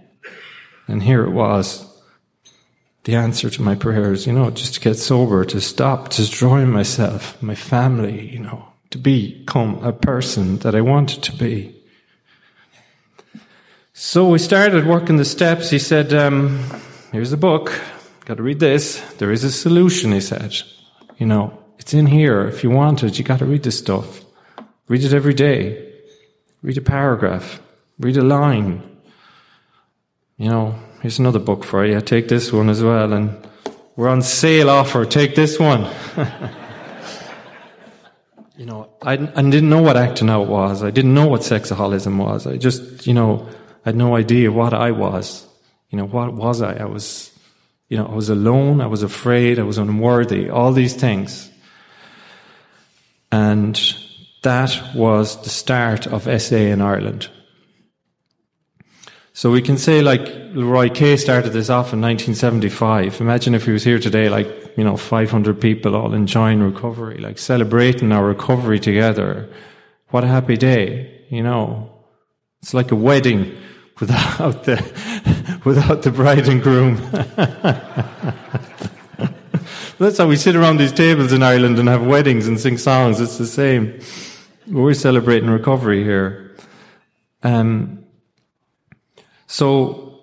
And 0.85 1.01
here 1.01 1.23
it 1.23 1.31
was 1.31 1.87
the 3.05 3.15
answer 3.15 3.49
to 3.49 3.61
my 3.61 3.75
prayers, 3.75 4.27
you 4.27 4.33
know, 4.33 4.49
just 4.49 4.73
to 4.73 4.81
get 4.81 4.95
sober, 4.95 5.45
to 5.45 5.61
stop 5.61 6.09
destroying 6.09 6.69
myself, 6.69 7.41
my 7.41 7.55
family, 7.55 8.29
you 8.29 8.39
know, 8.39 8.67
to 8.89 8.97
become 8.97 9.81
a 9.81 9.93
person 9.93 10.57
that 10.59 10.75
I 10.75 10.81
wanted 10.81 11.23
to 11.23 11.31
be. 11.31 11.73
So 13.93 14.27
we 14.27 14.37
started 14.37 14.85
working 14.85 15.15
the 15.15 15.23
steps. 15.23 15.69
He 15.69 15.79
said, 15.79 16.13
um, 16.13 16.61
here's 17.13 17.31
a 17.31 17.37
book. 17.37 17.79
Got 18.25 18.35
to 18.35 18.43
read 18.43 18.59
this. 18.59 18.99
There 19.17 19.31
is 19.31 19.45
a 19.45 19.51
solution, 19.51 20.11
he 20.11 20.19
said. 20.19 20.57
You 21.17 21.27
know, 21.27 21.64
it's 21.85 21.93
in 21.93 22.07
here. 22.07 22.47
If 22.47 22.63
you 22.63 22.71
want 22.71 23.03
it, 23.03 23.19
you 23.19 23.23
got 23.23 23.39
to 23.39 23.45
read 23.45 23.61
this 23.61 23.77
stuff. 23.77 24.25
Read 24.87 25.03
it 25.03 25.13
every 25.13 25.35
day. 25.35 25.93
Read 26.63 26.79
a 26.79 26.81
paragraph. 26.81 27.61
Read 27.99 28.17
a 28.17 28.23
line. 28.23 28.81
You 30.37 30.49
know, 30.49 30.75
Here's 31.05 31.19
another 31.19 31.37
book 31.37 31.63
for 31.63 31.85
you. 31.85 32.01
Take 32.01 32.29
this 32.29 32.51
one 32.51 32.67
as 32.67 32.81
well. 32.81 33.13
And 33.13 33.47
we're 33.95 34.09
on 34.09 34.23
sale 34.23 34.71
offer. 34.71 35.05
Take 35.05 35.35
this 35.35 35.59
one. 35.59 35.83
you 38.57 38.65
know, 38.65 38.89
I, 39.03 39.13
I 39.13 39.41
didn't 39.43 39.69
know 39.69 39.83
what 39.83 39.97
acting 39.97 40.31
out 40.31 40.47
was. 40.47 40.81
I 40.81 40.89
didn't 40.89 41.13
know 41.13 41.27
what 41.27 41.41
sexaholism 41.41 42.17
was. 42.17 42.47
I 42.47 42.57
just, 42.57 43.05
you 43.05 43.13
know, 43.13 43.47
I 43.85 43.89
had 43.89 43.95
no 43.95 44.15
idea 44.15 44.51
what 44.51 44.73
I 44.73 44.89
was. 44.89 45.47
You 45.91 45.99
know, 45.99 46.05
what 46.05 46.33
was 46.33 46.63
I? 46.63 46.77
I 46.77 46.85
was, 46.85 47.31
you 47.87 47.97
know, 47.97 48.07
I 48.07 48.15
was 48.15 48.29
alone. 48.29 48.81
I 48.81 48.87
was 48.87 49.03
afraid. 49.03 49.59
I 49.59 49.63
was 49.63 49.77
unworthy. 49.77 50.49
All 50.49 50.71
these 50.71 50.95
things. 50.95 51.51
And 53.35 53.75
that 54.43 54.71
was 54.95 55.41
the 55.41 55.49
start 55.49 56.07
of 56.07 56.23
SA 56.41 56.55
in 56.55 56.79
Ireland. 56.81 57.27
So 59.33 59.51
we 59.51 59.61
can 59.61 59.77
say 59.77 60.01
like 60.01 60.25
Roy 60.53 60.87
K. 60.89 61.17
started 61.17 61.51
this 61.51 61.69
off 61.69 61.91
in 61.91 61.99
1975. 61.99 63.19
Imagine 63.19 63.53
if 63.53 63.65
he 63.65 63.73
was 63.73 63.83
here 63.83 63.99
today, 63.99 64.29
like, 64.29 64.47
you 64.77 64.85
know, 64.85 64.95
500 64.95 65.59
people 65.59 65.97
all 65.97 66.13
enjoying 66.13 66.61
recovery, 66.61 67.17
like 67.17 67.37
celebrating 67.37 68.13
our 68.13 68.25
recovery 68.25 68.79
together. 68.79 69.49
What 70.11 70.23
a 70.23 70.27
happy 70.27 70.55
day, 70.55 71.25
you 71.29 71.43
know. 71.43 71.91
It's 72.61 72.73
like 72.73 72.91
a 72.91 72.95
wedding 72.95 73.53
without 73.99 74.63
the, 74.63 74.77
without 75.65 76.03
the 76.03 76.11
bride 76.11 76.47
and 76.47 76.63
groom. 76.63 76.95
That's 79.97 80.17
how 80.17 80.27
we 80.27 80.35
sit 80.35 80.57
around 80.57 80.77
these 80.77 80.91
tables 80.91 81.31
in 81.31 81.41
Ireland 81.41 81.79
and 81.79 81.87
have 81.87 82.05
weddings 82.05 82.47
and 82.47 82.59
sing 82.59 82.77
songs. 82.77 83.21
It's 83.21 83.37
the 83.37 83.45
same. 83.45 83.99
We're 84.67 84.93
celebrating 84.93 85.49
recovery 85.49 86.03
here. 86.03 86.53
Um, 87.43 88.03
so, 89.47 90.19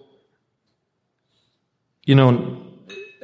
you 2.04 2.14
know, 2.14 2.62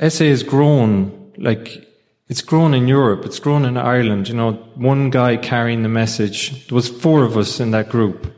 SA 0.00 0.24
has 0.24 0.42
grown, 0.42 1.34
like, 1.36 1.86
it's 2.28 2.40
grown 2.40 2.72
in 2.72 2.88
Europe, 2.88 3.26
it's 3.26 3.40
grown 3.40 3.66
in 3.66 3.76
Ireland, 3.76 4.28
you 4.28 4.34
know, 4.34 4.52
one 4.74 5.10
guy 5.10 5.36
carrying 5.36 5.82
the 5.82 5.88
message. 5.90 6.66
There 6.68 6.76
was 6.76 6.88
four 6.88 7.24
of 7.24 7.36
us 7.36 7.60
in 7.60 7.72
that 7.72 7.90
group. 7.90 8.34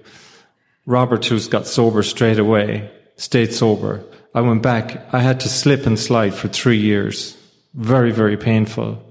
Robert, 0.85 1.25
who's 1.27 1.47
got 1.47 1.67
sober 1.67 2.03
straight 2.03 2.39
away, 2.41 2.91
stayed 3.17 3.53
sober. 3.53 4.03
I 4.35 4.41
went 4.41 4.63
back. 4.63 5.13
I 5.15 5.21
had 5.21 5.39
to 5.41 5.49
slip 5.49 5.87
and 5.87 5.99
slide 5.99 6.35
for 6.35 6.49
three 6.49 6.79
years. 6.79 7.37
Very, 7.75 8.11
very 8.11 8.37
painful. 8.37 9.03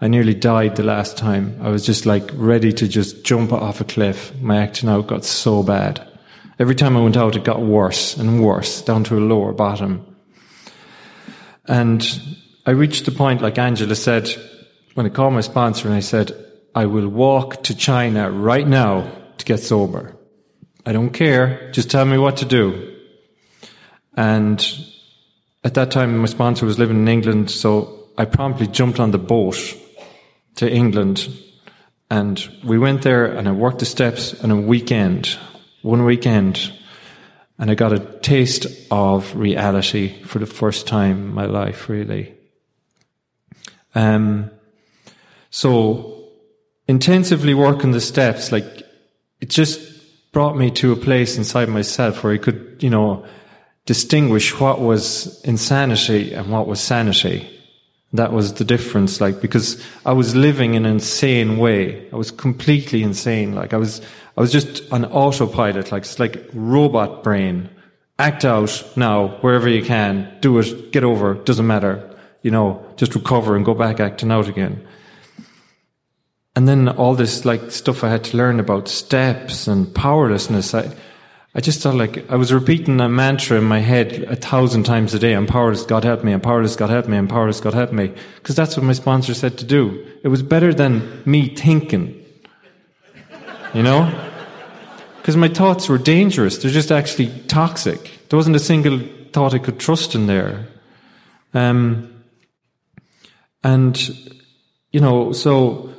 I 0.00 0.08
nearly 0.08 0.34
died 0.34 0.76
the 0.76 0.82
last 0.82 1.16
time. 1.16 1.58
I 1.60 1.70
was 1.70 1.84
just 1.84 2.06
like 2.06 2.30
ready 2.34 2.72
to 2.72 2.88
just 2.88 3.24
jump 3.24 3.52
off 3.52 3.80
a 3.80 3.84
cliff. 3.84 4.32
My 4.40 4.58
acting 4.58 4.88
out 4.88 5.08
got 5.08 5.24
so 5.24 5.62
bad. 5.62 6.06
Every 6.58 6.74
time 6.74 6.96
I 6.96 7.00
went 7.00 7.16
out, 7.16 7.36
it 7.36 7.44
got 7.44 7.60
worse 7.60 8.16
and 8.16 8.42
worse, 8.44 8.82
down 8.82 9.04
to 9.04 9.18
a 9.18 9.20
lower 9.20 9.52
bottom. 9.52 10.16
And 11.66 12.04
I 12.66 12.72
reached 12.72 13.04
the 13.04 13.12
point, 13.12 13.42
like 13.42 13.58
Angela 13.58 13.94
said, 13.94 14.28
when 14.94 15.06
I 15.06 15.10
called 15.10 15.34
my 15.34 15.40
sponsor 15.40 15.86
and 15.86 15.96
I 15.96 16.00
said, 16.00 16.32
I 16.74 16.86
will 16.86 17.08
walk 17.08 17.62
to 17.64 17.74
China 17.74 18.30
right 18.30 18.66
now 18.66 19.10
to 19.38 19.44
get 19.44 19.60
sober. 19.60 20.16
I 20.84 20.92
don't 20.92 21.10
care. 21.10 21.70
Just 21.72 21.90
tell 21.90 22.04
me 22.04 22.18
what 22.18 22.38
to 22.38 22.44
do. 22.44 22.96
And 24.16 24.64
at 25.62 25.74
that 25.74 25.90
time, 25.90 26.18
my 26.18 26.26
sponsor 26.26 26.66
was 26.66 26.78
living 26.78 26.98
in 26.98 27.08
England, 27.08 27.50
so 27.50 27.97
I 28.18 28.26
promptly 28.26 28.66
jumped 28.66 29.00
on 29.00 29.12
the 29.12 29.18
boat 29.18 29.56
to 30.56 30.70
England. 30.70 31.28
And 32.10 32.46
we 32.62 32.78
went 32.78 33.02
there 33.02 33.24
and 33.24 33.48
I 33.48 33.52
worked 33.52 33.78
the 33.78 33.86
steps 33.86 34.34
on 34.44 34.50
a 34.50 34.56
weekend 34.56 35.38
one 35.82 36.04
weekend, 36.04 36.72
and 37.58 37.70
I 37.70 37.74
got 37.74 37.92
a 37.92 37.98
taste 37.98 38.66
of 38.90 39.34
reality 39.34 40.22
for 40.24 40.38
the 40.38 40.46
first 40.46 40.86
time 40.86 41.18
in 41.28 41.34
my 41.34 41.46
life, 41.46 41.88
really. 41.88 42.34
Um, 43.94 44.50
so, 45.50 46.28
intensively 46.86 47.54
working 47.54 47.92
the 47.92 48.00
steps, 48.00 48.52
like, 48.52 48.82
it 49.40 49.50
just 49.50 49.80
brought 50.32 50.56
me 50.56 50.70
to 50.72 50.92
a 50.92 50.96
place 50.96 51.38
inside 51.38 51.68
myself 51.68 52.22
where 52.22 52.32
I 52.32 52.38
could, 52.38 52.78
you 52.80 52.90
know, 52.90 53.24
distinguish 53.86 54.58
what 54.60 54.80
was 54.80 55.40
insanity 55.42 56.34
and 56.34 56.50
what 56.50 56.66
was 56.66 56.80
sanity. 56.80 57.57
That 58.14 58.32
was 58.32 58.54
the 58.54 58.64
difference, 58.64 59.20
like, 59.20 59.42
because 59.42 59.84
I 60.06 60.12
was 60.12 60.34
living 60.34 60.74
in 60.74 60.86
an 60.86 60.92
insane 60.92 61.58
way. 61.58 62.08
I 62.10 62.16
was 62.16 62.30
completely 62.30 63.02
insane. 63.02 63.54
Like, 63.54 63.74
I 63.74 63.76
was, 63.76 64.00
I 64.34 64.40
was 64.40 64.50
just 64.50 64.90
on 64.90 65.04
autopilot, 65.04 65.92
like, 65.92 66.04
it's 66.04 66.18
like 66.18 66.48
robot 66.54 67.22
brain. 67.22 67.68
Act 68.18 68.46
out 68.46 68.82
now, 68.96 69.36
wherever 69.42 69.68
you 69.68 69.84
can. 69.84 70.38
Do 70.40 70.58
it, 70.58 70.90
get 70.90 71.04
over, 71.04 71.34
doesn't 71.34 71.66
matter. 71.66 72.16
You 72.40 72.50
know, 72.50 72.84
just 72.96 73.14
recover 73.14 73.56
and 73.56 73.64
go 73.64 73.74
back 73.74 74.00
acting 74.00 74.32
out 74.32 74.48
again. 74.48 74.86
And 76.56 76.66
then 76.66 76.88
all 76.88 77.14
this, 77.14 77.44
like, 77.44 77.70
stuff 77.70 78.02
I 78.02 78.08
had 78.08 78.24
to 78.24 78.38
learn 78.38 78.58
about 78.58 78.88
steps 78.88 79.68
and 79.68 79.94
powerlessness. 79.94 80.72
I, 80.74 80.94
I 81.58 81.60
just 81.60 81.82
felt 81.82 81.96
like 81.96 82.30
I 82.30 82.36
was 82.36 82.52
repeating 82.52 83.00
a 83.00 83.08
mantra 83.08 83.58
in 83.58 83.64
my 83.64 83.80
head 83.80 84.22
a 84.28 84.36
thousand 84.36 84.84
times 84.84 85.12
a 85.12 85.18
day. 85.18 85.32
I'm 85.32 85.48
powerless, 85.48 85.82
God 85.82 86.04
help 86.04 86.22
me. 86.22 86.30
I'm 86.30 86.40
powerless, 86.40 86.76
God 86.76 86.88
help 86.88 87.08
me. 87.08 87.16
I'm 87.16 87.26
powerless, 87.26 87.58
God 87.60 87.74
help 87.74 87.90
me. 87.90 88.12
Because 88.36 88.54
that's 88.54 88.76
what 88.76 88.86
my 88.86 88.92
sponsor 88.92 89.34
said 89.34 89.58
to 89.58 89.64
do. 89.64 90.06
It 90.22 90.28
was 90.28 90.40
better 90.40 90.72
than 90.72 91.20
me 91.26 91.48
thinking. 91.48 92.24
You 93.74 93.82
know? 93.82 94.08
Because 95.16 95.36
my 95.36 95.48
thoughts 95.48 95.88
were 95.88 95.98
dangerous. 95.98 96.58
They're 96.58 96.70
just 96.70 96.92
actually 96.92 97.36
toxic. 97.48 98.20
There 98.28 98.36
wasn't 98.36 98.54
a 98.54 98.60
single 98.60 99.00
thought 99.32 99.52
I 99.52 99.58
could 99.58 99.80
trust 99.80 100.14
in 100.14 100.28
there. 100.28 100.68
Um, 101.54 102.22
and, 103.64 103.98
you 104.92 105.00
know, 105.00 105.32
so 105.32 105.92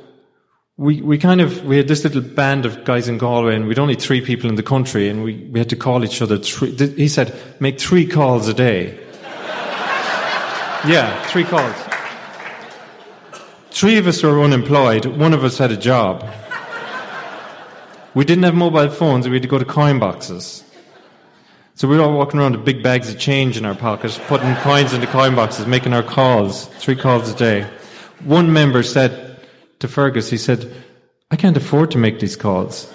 we, 0.80 1.02
we 1.02 1.18
kind 1.18 1.42
of, 1.42 1.62
we 1.66 1.76
had 1.76 1.88
this 1.88 2.04
little 2.04 2.22
band 2.22 2.64
of 2.64 2.84
guys 2.84 3.06
in 3.06 3.18
Galway 3.18 3.54
and 3.54 3.68
we'd 3.68 3.78
only 3.78 3.96
three 3.96 4.22
people 4.22 4.48
in 4.48 4.54
the 4.54 4.62
country 4.62 5.10
and 5.10 5.22
we, 5.22 5.36
we 5.52 5.58
had 5.58 5.68
to 5.68 5.76
call 5.76 6.02
each 6.04 6.22
other 6.22 6.38
three, 6.38 6.74
he 6.74 7.06
said, 7.06 7.38
make 7.60 7.78
three 7.78 8.06
calls 8.06 8.48
a 8.48 8.54
day. 8.54 8.98
yeah, 10.88 11.22
three 11.26 11.44
calls. 11.44 11.76
Three 13.70 13.98
of 13.98 14.06
us 14.06 14.22
were 14.22 14.40
unemployed, 14.40 15.04
one 15.04 15.34
of 15.34 15.44
us 15.44 15.58
had 15.58 15.70
a 15.70 15.76
job. 15.76 16.26
We 18.14 18.24
didn't 18.24 18.44
have 18.44 18.54
mobile 18.54 18.88
phones, 18.88 19.28
we 19.28 19.34
had 19.34 19.42
to 19.42 19.48
go 19.48 19.58
to 19.58 19.66
coin 19.66 19.98
boxes. 19.98 20.64
So 21.74 21.88
we 21.88 21.98
were 21.98 22.04
all 22.04 22.16
walking 22.16 22.40
around 22.40 22.56
with 22.56 22.64
big 22.64 22.82
bags 22.82 23.10
of 23.12 23.18
change 23.18 23.58
in 23.58 23.66
our 23.66 23.74
pockets, 23.74 24.18
putting 24.28 24.54
coins 24.56 24.94
into 24.94 25.06
coin 25.08 25.34
boxes, 25.34 25.66
making 25.66 25.92
our 25.92 26.02
calls, 26.02 26.68
three 26.78 26.96
calls 26.96 27.30
a 27.30 27.36
day. 27.36 27.66
One 28.24 28.50
member 28.50 28.82
said, 28.82 29.29
to 29.80 29.88
Fergus, 29.88 30.30
he 30.30 30.38
said, 30.38 30.72
I 31.30 31.36
can't 31.36 31.56
afford 31.56 31.90
to 31.92 31.98
make 31.98 32.20
these 32.20 32.36
calls. 32.36 32.92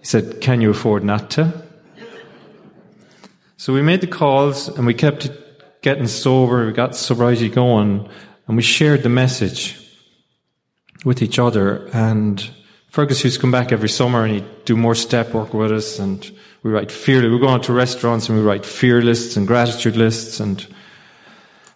He 0.00 0.06
said, 0.06 0.40
Can 0.40 0.60
you 0.60 0.70
afford 0.70 1.04
not 1.04 1.30
to? 1.32 1.62
So 3.56 3.72
we 3.72 3.82
made 3.82 4.00
the 4.00 4.06
calls 4.06 4.68
and 4.68 4.86
we 4.86 4.94
kept 4.94 5.30
getting 5.82 6.06
sober. 6.06 6.66
We 6.66 6.72
got 6.72 6.94
sobriety 6.94 7.48
going 7.48 8.08
and 8.46 8.56
we 8.56 8.62
shared 8.62 9.02
the 9.02 9.08
message 9.08 9.76
with 11.04 11.22
each 11.22 11.38
other. 11.38 11.88
And 11.92 12.48
Fergus 12.86 13.24
used 13.24 13.36
to 13.36 13.40
come 13.40 13.50
back 13.50 13.72
every 13.72 13.88
summer 13.88 14.24
and 14.24 14.34
he'd 14.34 14.64
do 14.64 14.76
more 14.76 14.94
step 14.94 15.34
work 15.34 15.52
with 15.54 15.72
us. 15.72 15.98
And 15.98 16.30
we 16.62 16.70
write 16.70 16.92
fear. 16.92 17.28
We 17.28 17.38
go 17.40 17.48
out 17.48 17.64
to 17.64 17.72
restaurants 17.72 18.28
and 18.28 18.38
we 18.38 18.44
write 18.44 18.64
fear 18.64 19.02
lists 19.02 19.36
and 19.36 19.46
gratitude 19.46 19.96
lists. 19.96 20.38
And 20.38 20.60
it 20.60 20.68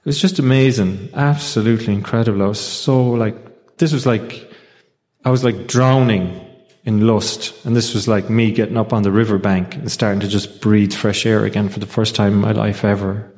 was 0.05 0.21
just 0.21 0.39
amazing. 0.39 1.11
Absolutely 1.15 1.93
incredible. 1.93 2.43
I 2.43 2.47
was 2.47 2.61
so 2.61 3.11
like, 3.11 3.52
this 3.83 3.93
was 3.93 4.07
like, 4.07 4.49
I 5.25 5.31
was 5.31 5.43
like 5.43 5.67
drowning 5.67 6.41
in 6.85 7.05
lust. 7.05 7.53
And 7.67 7.75
this 7.75 7.95
was 7.95 8.07
like 8.07 8.31
me 8.31 8.53
getting 8.53 8.77
up 8.77 8.93
on 8.93 9.03
the 9.03 9.11
riverbank 9.11 9.75
and 9.75 9.91
starting 9.91 10.21
to 10.21 10.29
just 10.29 10.61
breathe 10.61 10.93
fresh 10.93 11.27
air 11.27 11.45
again 11.45 11.69
for 11.69 11.81
the 11.81 11.87
first 11.87 12.15
time 12.15 12.35
in 12.35 12.39
my 12.39 12.53
life 12.53 12.85
ever. 12.85 13.29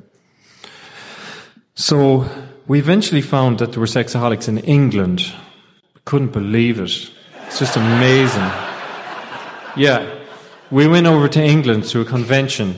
So 1.73 2.29
we 2.67 2.77
eventually 2.77 3.23
found 3.23 3.57
that 3.57 3.71
there 3.71 3.79
were 3.79 3.87
sexaholics 3.87 4.47
in 4.47 4.59
England. 4.59 5.33
Couldn't 6.05 6.31
believe 6.31 6.79
it. 6.79 7.11
It's 7.47 7.57
just 7.57 7.75
amazing. 7.75 8.51
Yeah. 9.75 10.05
We 10.69 10.87
went 10.87 11.07
over 11.07 11.27
to 11.27 11.43
England 11.43 11.85
to 11.85 12.01
a 12.01 12.05
convention. 12.05 12.77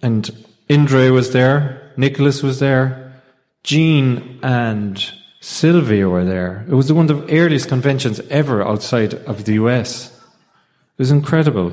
And 0.00 0.30
Indre 0.68 1.10
was 1.10 1.32
there, 1.32 1.92
Nicholas 1.96 2.40
was 2.40 2.60
there, 2.60 3.20
Jean 3.64 4.38
and 4.44 5.12
Sylvia 5.40 6.08
were 6.08 6.24
there. 6.24 6.64
It 6.68 6.74
was 6.74 6.92
one 6.92 7.08
of 7.10 7.26
the 7.26 7.38
earliest 7.38 7.68
conventions 7.68 8.20
ever 8.28 8.66
outside 8.66 9.14
of 9.14 9.44
the 9.44 9.54
US. 9.54 10.10
It 10.10 11.02
was 11.02 11.10
incredible. 11.10 11.72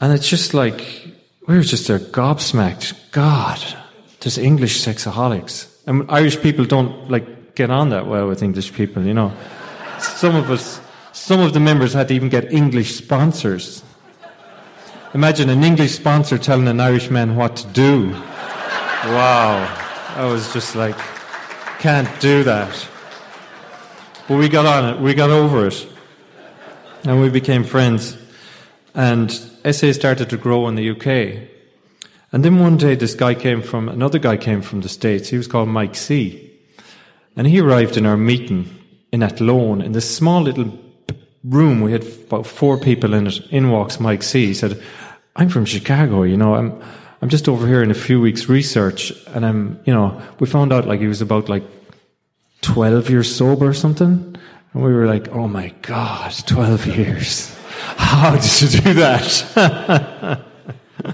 And 0.00 0.12
it's 0.12 0.28
just 0.28 0.54
like, 0.54 0.80
we 1.46 1.56
were 1.56 1.62
just 1.62 1.86
there 1.86 1.98
gobsmacked. 1.98 2.94
God, 3.12 3.62
there's 4.20 4.38
English 4.38 4.82
sexaholics. 4.82 5.70
And 5.86 6.10
Irish 6.10 6.40
people 6.40 6.64
don't 6.64 7.10
like 7.10 7.54
get 7.54 7.70
on 7.70 7.90
that 7.90 8.06
well 8.06 8.28
with 8.28 8.42
English 8.42 8.72
people, 8.72 9.02
you 9.02 9.14
know. 9.14 9.32
Some 9.98 10.34
of 10.34 10.50
us, 10.50 10.80
some 11.12 11.40
of 11.40 11.52
the 11.52 11.60
members 11.60 11.92
had 11.92 12.08
to 12.08 12.14
even 12.14 12.28
get 12.28 12.52
English 12.52 12.94
sponsors. 12.96 13.84
Imagine 15.12 15.50
an 15.50 15.62
English 15.62 15.92
sponsor 15.92 16.38
telling 16.38 16.66
an 16.66 16.80
Irish 16.80 17.10
man 17.10 17.36
what 17.36 17.56
to 17.56 17.66
do. 17.68 18.10
Wow. 18.10 19.68
I 20.16 20.24
was 20.24 20.52
just 20.52 20.74
like, 20.74 20.96
can't 21.84 22.18
do 22.18 22.42
that. 22.42 22.88
But 24.26 24.38
we 24.38 24.48
got 24.48 24.64
on 24.64 24.94
it, 24.94 25.00
we 25.02 25.12
got 25.12 25.28
over 25.28 25.66
it. 25.66 25.86
And 27.04 27.20
we 27.20 27.28
became 27.28 27.62
friends. 27.62 28.16
And 28.94 29.30
SA 29.30 29.92
started 29.92 30.30
to 30.30 30.38
grow 30.38 30.66
in 30.68 30.76
the 30.76 30.90
UK. 30.92 31.46
And 32.32 32.42
then 32.42 32.58
one 32.58 32.78
day 32.78 32.94
this 32.94 33.14
guy 33.14 33.34
came 33.34 33.60
from, 33.60 33.90
another 33.90 34.18
guy 34.18 34.38
came 34.38 34.62
from 34.62 34.80
the 34.80 34.88
States. 34.88 35.28
He 35.28 35.36
was 35.36 35.46
called 35.46 35.68
Mike 35.68 35.94
C. 35.94 36.50
And 37.36 37.46
he 37.46 37.60
arrived 37.60 37.98
in 37.98 38.06
our 38.06 38.16
meeting 38.16 38.64
in 39.12 39.22
Athlone 39.22 39.82
in 39.82 39.92
this 39.92 40.08
small 40.16 40.40
little 40.40 40.72
room. 41.44 41.82
We 41.82 41.92
had 41.92 42.06
about 42.28 42.46
four 42.46 42.78
people 42.78 43.12
in 43.12 43.26
it. 43.26 43.40
In 43.50 43.68
walks 43.70 44.00
Mike 44.00 44.22
C. 44.22 44.46
He 44.46 44.54
said, 44.54 44.82
I'm 45.36 45.50
from 45.50 45.66
Chicago, 45.66 46.22
you 46.22 46.38
know, 46.38 46.54
I'm, 46.54 46.82
I'm 47.24 47.30
just 47.30 47.48
over 47.48 47.66
here 47.66 47.82
in 47.82 47.90
a 47.90 47.94
few 47.94 48.20
weeks 48.20 48.50
research 48.50 49.10
and 49.28 49.46
I'm, 49.46 49.80
you 49.86 49.94
know, 49.94 50.20
we 50.40 50.46
found 50.46 50.74
out 50.74 50.86
like 50.86 51.00
he 51.00 51.06
was 51.06 51.22
about 51.22 51.48
like 51.48 51.62
12 52.60 53.08
years 53.08 53.34
sober 53.34 53.66
or 53.66 53.72
something. 53.72 54.36
And 54.74 54.82
we 54.82 54.92
were 54.92 55.06
like, 55.06 55.28
oh 55.30 55.48
my 55.48 55.72
God, 55.80 56.34
12 56.44 56.86
years. 56.86 57.58
How 57.96 58.36
did 58.36 58.60
you 58.60 58.78
do 58.78 58.92
that? 58.92 60.44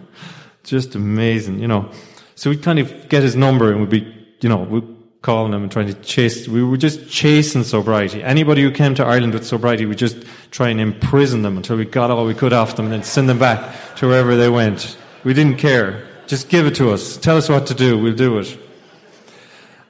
just 0.65 0.97
amazing, 0.97 1.61
you 1.61 1.69
know. 1.69 1.89
So 2.35 2.51
we'd 2.51 2.65
kind 2.65 2.81
of 2.81 3.09
get 3.09 3.23
his 3.23 3.37
number 3.37 3.71
and 3.71 3.81
we'd 3.81 3.91
be, 3.91 4.13
you 4.41 4.49
know, 4.49 4.65
we'd 4.65 4.97
calling 5.23 5.53
him 5.53 5.63
and 5.63 5.71
trying 5.71 5.87
to 5.87 5.95
chase, 5.95 6.49
we 6.49 6.65
were 6.65 6.77
just 6.77 7.09
chasing 7.09 7.63
sobriety. 7.63 8.21
Anybody 8.21 8.63
who 8.63 8.73
came 8.73 8.97
to 8.97 9.05
Ireland 9.05 9.33
with 9.33 9.47
sobriety, 9.47 9.87
we 9.87 9.95
just 9.95 10.25
try 10.51 10.71
and 10.71 10.81
imprison 10.81 11.43
them 11.43 11.57
until 11.57 11.77
we 11.77 11.85
got 11.85 12.11
all 12.11 12.27
we 12.27 12.35
could 12.35 12.53
off 12.53 12.75
them 12.75 12.87
and 12.87 12.95
then 12.95 13.05
send 13.05 13.29
them 13.29 13.39
back 13.39 13.95
to 13.99 14.09
wherever 14.09 14.35
they 14.35 14.49
went. 14.49 14.97
We 15.23 15.35
didn't 15.35 15.59
care. 15.59 16.10
Just 16.31 16.49
give 16.49 16.65
it 16.65 16.77
to 16.77 16.93
us. 16.93 17.17
Tell 17.17 17.37
us 17.37 17.49
what 17.49 17.67
to 17.67 17.75
do. 17.75 17.99
We'll 17.99 18.15
do 18.15 18.39
it. 18.39 18.57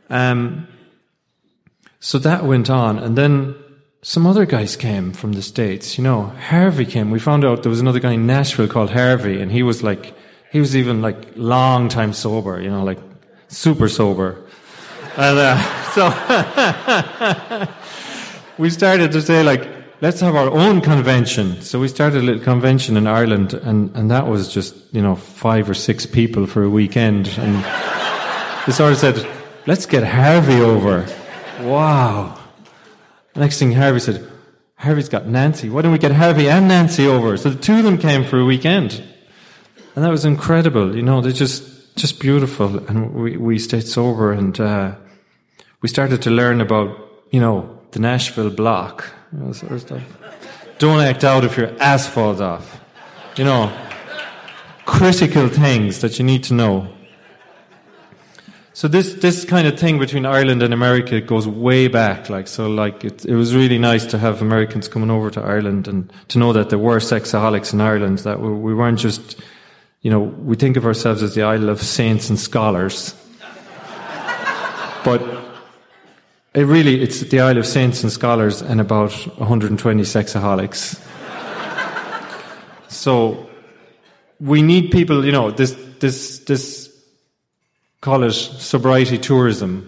Um, 0.08 0.66
so 1.98 2.18
that 2.18 2.44
went 2.46 2.70
on. 2.70 2.98
And 2.98 3.18
then 3.18 3.54
some 4.00 4.26
other 4.26 4.46
guys 4.46 4.74
came 4.74 5.12
from 5.12 5.34
the 5.34 5.42
States. 5.42 5.98
You 5.98 6.04
know, 6.04 6.32
Harvey 6.48 6.86
came. 6.86 7.10
We 7.10 7.18
found 7.18 7.44
out 7.44 7.62
there 7.62 7.68
was 7.68 7.82
another 7.82 8.00
guy 8.00 8.12
in 8.12 8.26
Nashville 8.26 8.68
called 8.68 8.88
Harvey, 8.88 9.38
and 9.38 9.52
he 9.52 9.62
was 9.62 9.82
like, 9.82 10.14
he 10.50 10.60
was 10.60 10.74
even 10.74 11.02
like 11.02 11.18
long 11.36 11.90
time 11.90 12.14
sober, 12.14 12.58
you 12.58 12.70
know, 12.70 12.84
like 12.84 13.00
super 13.48 13.90
sober. 13.90 14.42
And 15.18 15.38
uh, 15.38 15.58
so 17.66 17.68
we 18.56 18.70
started 18.70 19.12
to 19.12 19.20
say, 19.20 19.42
like, 19.42 19.68
let's 20.00 20.20
have 20.20 20.34
our 20.34 20.50
own 20.50 20.80
convention. 20.80 21.60
So 21.60 21.78
we 21.78 21.88
started 21.88 22.22
a 22.22 22.24
little 22.24 22.42
convention 22.42 22.96
in 22.96 23.06
Ireland, 23.06 23.54
and, 23.54 23.94
and 23.96 24.10
that 24.10 24.26
was 24.26 24.52
just, 24.52 24.74
you 24.92 25.02
know, 25.02 25.14
five 25.14 25.68
or 25.68 25.74
six 25.74 26.06
people 26.06 26.46
for 26.46 26.62
a 26.62 26.70
weekend. 26.70 27.28
And 27.38 27.56
we 28.66 28.72
sort 28.72 28.92
of 28.92 28.98
said, 28.98 29.28
let's 29.66 29.86
get 29.86 30.04
Harvey 30.04 30.60
over. 30.60 31.06
Wow. 31.60 32.38
Next 33.36 33.58
thing 33.58 33.72
Harvey 33.72 34.00
said, 34.00 34.26
Harvey's 34.76 35.08
got 35.10 35.26
Nancy. 35.26 35.68
Why 35.68 35.82
don't 35.82 35.92
we 35.92 35.98
get 35.98 36.12
Harvey 36.12 36.48
and 36.48 36.68
Nancy 36.68 37.06
over? 37.06 37.36
So 37.36 37.50
the 37.50 37.60
two 37.60 37.76
of 37.76 37.84
them 37.84 37.98
came 37.98 38.24
for 38.24 38.40
a 38.40 38.44
weekend. 38.44 39.04
And 39.94 40.04
that 40.04 40.10
was 40.10 40.24
incredible. 40.24 40.96
You 40.96 41.02
know, 41.02 41.20
they're 41.20 41.32
just, 41.32 41.96
just 41.96 42.18
beautiful. 42.20 42.78
And 42.88 43.12
we, 43.12 43.36
we 43.36 43.58
stayed 43.58 43.86
sober 43.86 44.32
and, 44.32 44.58
uh, 44.58 44.94
we 45.82 45.88
started 45.88 46.22
to 46.22 46.30
learn 46.30 46.60
about, 46.60 46.96
you 47.30 47.40
know, 47.40 47.79
the 47.92 47.98
Nashville 47.98 48.50
block. 48.50 49.10
Don't 50.78 51.00
act 51.00 51.24
out 51.24 51.44
if 51.44 51.56
your 51.56 51.70
ass 51.80 52.06
falls 52.06 52.40
off. 52.40 52.80
You 53.36 53.44
know, 53.44 53.72
critical 54.84 55.48
things 55.48 56.00
that 56.00 56.18
you 56.18 56.24
need 56.24 56.44
to 56.44 56.54
know. 56.54 56.88
So 58.72 58.88
this 58.88 59.14
this 59.14 59.44
kind 59.44 59.68
of 59.68 59.78
thing 59.78 59.98
between 59.98 60.24
Ireland 60.24 60.62
and 60.62 60.72
America 60.72 61.20
goes 61.20 61.46
way 61.46 61.86
back. 61.88 62.30
Like 62.30 62.48
so, 62.48 62.68
like 62.68 63.04
it, 63.04 63.24
it 63.26 63.34
was 63.34 63.54
really 63.54 63.78
nice 63.78 64.06
to 64.06 64.18
have 64.18 64.40
Americans 64.40 64.88
coming 64.88 65.10
over 65.10 65.30
to 65.30 65.40
Ireland 65.42 65.86
and 65.86 66.10
to 66.28 66.38
know 66.38 66.52
that 66.52 66.70
there 66.70 66.78
were 66.78 66.98
sexaholics 66.98 67.72
in 67.72 67.80
Ireland. 67.80 68.20
That 68.20 68.40
we 68.40 68.74
weren't 68.74 68.98
just, 68.98 69.36
you 70.00 70.10
know, 70.10 70.20
we 70.20 70.56
think 70.56 70.76
of 70.76 70.86
ourselves 70.86 71.22
as 71.22 71.34
the 71.34 71.42
isle 71.42 71.68
of 71.68 71.82
saints 71.82 72.30
and 72.30 72.38
scholars, 72.38 73.14
but 75.04 75.39
it 76.54 76.62
really 76.62 77.02
it's 77.02 77.20
the 77.20 77.40
isle 77.40 77.58
of 77.58 77.66
saints 77.66 78.02
and 78.02 78.10
scholars 78.10 78.60
and 78.60 78.80
about 78.80 79.12
120 79.38 80.02
sexaholics. 80.02 81.00
so 82.88 83.48
we 84.40 84.62
need 84.62 84.90
people. 84.90 85.24
You 85.24 85.32
know, 85.32 85.50
this 85.50 85.76
this 86.00 86.40
this 86.40 86.92
call 88.00 88.24
it 88.24 88.32
sobriety 88.32 89.18
tourism. 89.18 89.86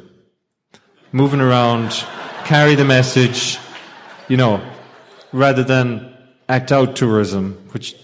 Moving 1.15 1.41
around, 1.41 1.91
carry 2.45 2.75
the 2.75 2.87
message, 2.87 3.59
you 4.29 4.39
know, 4.39 4.63
rather 5.33 5.63
than 5.63 6.17
act 6.49 6.73
out 6.73 6.97
tourism, 6.97 7.69
which 7.73 7.97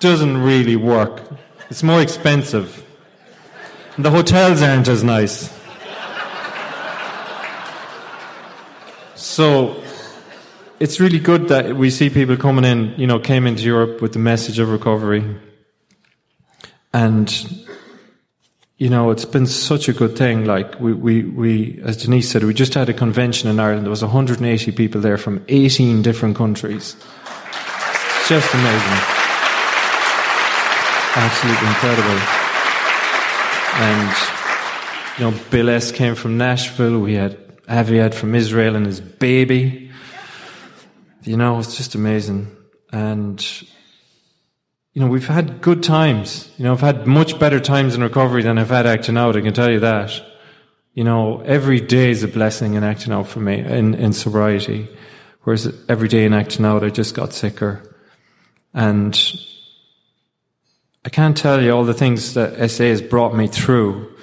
doesn't 0.00 0.38
really 0.38 0.74
work. 0.74 1.22
It's 1.70 1.82
more 1.82 2.00
expensive. 2.00 2.84
And 3.96 4.04
the 4.04 4.10
hotels 4.10 4.62
aren't 4.62 4.88
as 4.88 5.04
nice. 5.04 5.55
So 9.26 9.82
it's 10.78 11.00
really 11.00 11.18
good 11.18 11.48
that 11.48 11.74
we 11.74 11.90
see 11.90 12.10
people 12.10 12.36
coming 12.36 12.64
in, 12.64 12.94
you 12.96 13.08
know, 13.08 13.18
came 13.18 13.44
into 13.48 13.64
Europe 13.64 14.00
with 14.00 14.12
the 14.12 14.20
message 14.20 14.60
of 14.60 14.70
recovery. 14.70 15.24
And 16.94 17.28
you 18.78 18.88
know, 18.88 19.10
it's 19.10 19.24
been 19.24 19.46
such 19.46 19.88
a 19.88 19.92
good 19.92 20.16
thing. 20.16 20.44
Like 20.44 20.78
we, 20.78 20.92
we, 20.92 21.24
we, 21.24 21.82
as 21.82 21.96
Denise 21.96 22.30
said, 22.30 22.44
we 22.44 22.54
just 22.54 22.74
had 22.74 22.88
a 22.88 22.92
convention 22.92 23.50
in 23.50 23.58
Ireland. 23.58 23.84
There 23.84 23.90
was 23.90 24.02
180 24.02 24.70
people 24.72 25.00
there 25.00 25.18
from 25.18 25.44
18 25.48 26.02
different 26.02 26.36
countries. 26.36 26.94
It's 26.94 28.28
just 28.28 28.54
amazing. 28.54 29.00
Absolutely 31.16 31.66
incredible. 31.66 32.20
And, 33.82 34.16
you 35.18 35.30
know, 35.30 35.44
Bill 35.50 35.70
S. 35.70 35.90
came 35.90 36.14
from 36.14 36.38
Nashville. 36.38 37.00
We 37.00 37.14
had 37.14 37.45
Aviad 37.68 38.14
from 38.14 38.34
Israel 38.34 38.76
and 38.76 38.86
his 38.86 39.00
baby. 39.00 39.90
You 41.22 41.36
know, 41.36 41.58
it's 41.58 41.76
just 41.76 41.94
amazing. 41.94 42.54
And, 42.92 43.44
you 44.92 45.00
know, 45.02 45.08
we've 45.08 45.26
had 45.26 45.60
good 45.60 45.82
times. 45.82 46.50
You 46.56 46.64
know, 46.64 46.72
I've 46.72 46.80
had 46.80 47.06
much 47.06 47.38
better 47.38 47.58
times 47.58 47.94
in 47.94 48.02
recovery 48.02 48.42
than 48.42 48.58
I've 48.58 48.70
had 48.70 48.86
acting 48.86 49.16
out. 49.16 49.36
I 49.36 49.40
can 49.40 49.52
tell 49.52 49.70
you 49.70 49.80
that. 49.80 50.12
You 50.94 51.04
know, 51.04 51.40
every 51.40 51.80
day 51.80 52.10
is 52.10 52.22
a 52.22 52.28
blessing 52.28 52.74
in 52.74 52.84
acting 52.84 53.12
out 53.12 53.26
for 53.26 53.40
me 53.40 53.58
in, 53.58 53.94
in 53.94 54.12
sobriety. 54.12 54.88
Whereas 55.42 55.72
every 55.88 56.08
day 56.08 56.24
in 56.24 56.32
acting 56.32 56.64
out, 56.64 56.82
I 56.82 56.90
just 56.90 57.14
got 57.14 57.32
sicker. 57.32 57.96
And 58.72 59.16
I 61.04 61.08
can't 61.08 61.36
tell 61.36 61.62
you 61.62 61.70
all 61.70 61.84
the 61.84 61.94
things 61.94 62.34
that 62.34 62.70
SA 62.70 62.84
has 62.84 63.02
brought 63.02 63.34
me 63.34 63.46
through. 63.46 64.15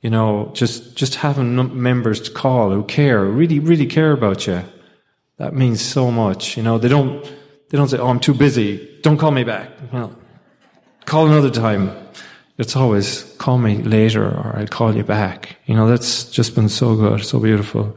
You 0.00 0.10
know, 0.10 0.50
just, 0.54 0.96
just 0.96 1.16
having 1.16 1.82
members 1.82 2.20
to 2.20 2.30
call 2.30 2.70
who 2.70 2.84
care, 2.84 3.24
really, 3.24 3.58
really 3.58 3.86
care 3.86 4.12
about 4.12 4.46
you. 4.46 4.62
That 5.38 5.54
means 5.54 5.80
so 5.80 6.10
much. 6.10 6.56
You 6.56 6.62
know, 6.62 6.78
they 6.78 6.88
don't, 6.88 7.24
they 7.68 7.76
don't 7.76 7.88
say, 7.88 7.98
oh, 7.98 8.08
I'm 8.08 8.20
too 8.20 8.34
busy. 8.34 8.98
Don't 9.02 9.18
call 9.18 9.32
me 9.32 9.44
back. 9.44 9.70
Well, 9.92 10.16
call 11.04 11.26
another 11.26 11.50
time. 11.50 11.90
It's 12.58 12.76
always 12.76 13.22
call 13.38 13.58
me 13.58 13.82
later 13.82 14.24
or 14.24 14.56
I'll 14.56 14.66
call 14.66 14.94
you 14.96 15.04
back. 15.04 15.56
You 15.66 15.74
know, 15.74 15.88
that's 15.88 16.24
just 16.24 16.54
been 16.54 16.68
so 16.68 16.96
good, 16.96 17.24
so 17.24 17.38
beautiful. 17.40 17.96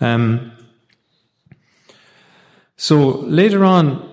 Um, 0.00 0.52
so 2.76 3.18
later 3.20 3.64
on, 3.64 4.08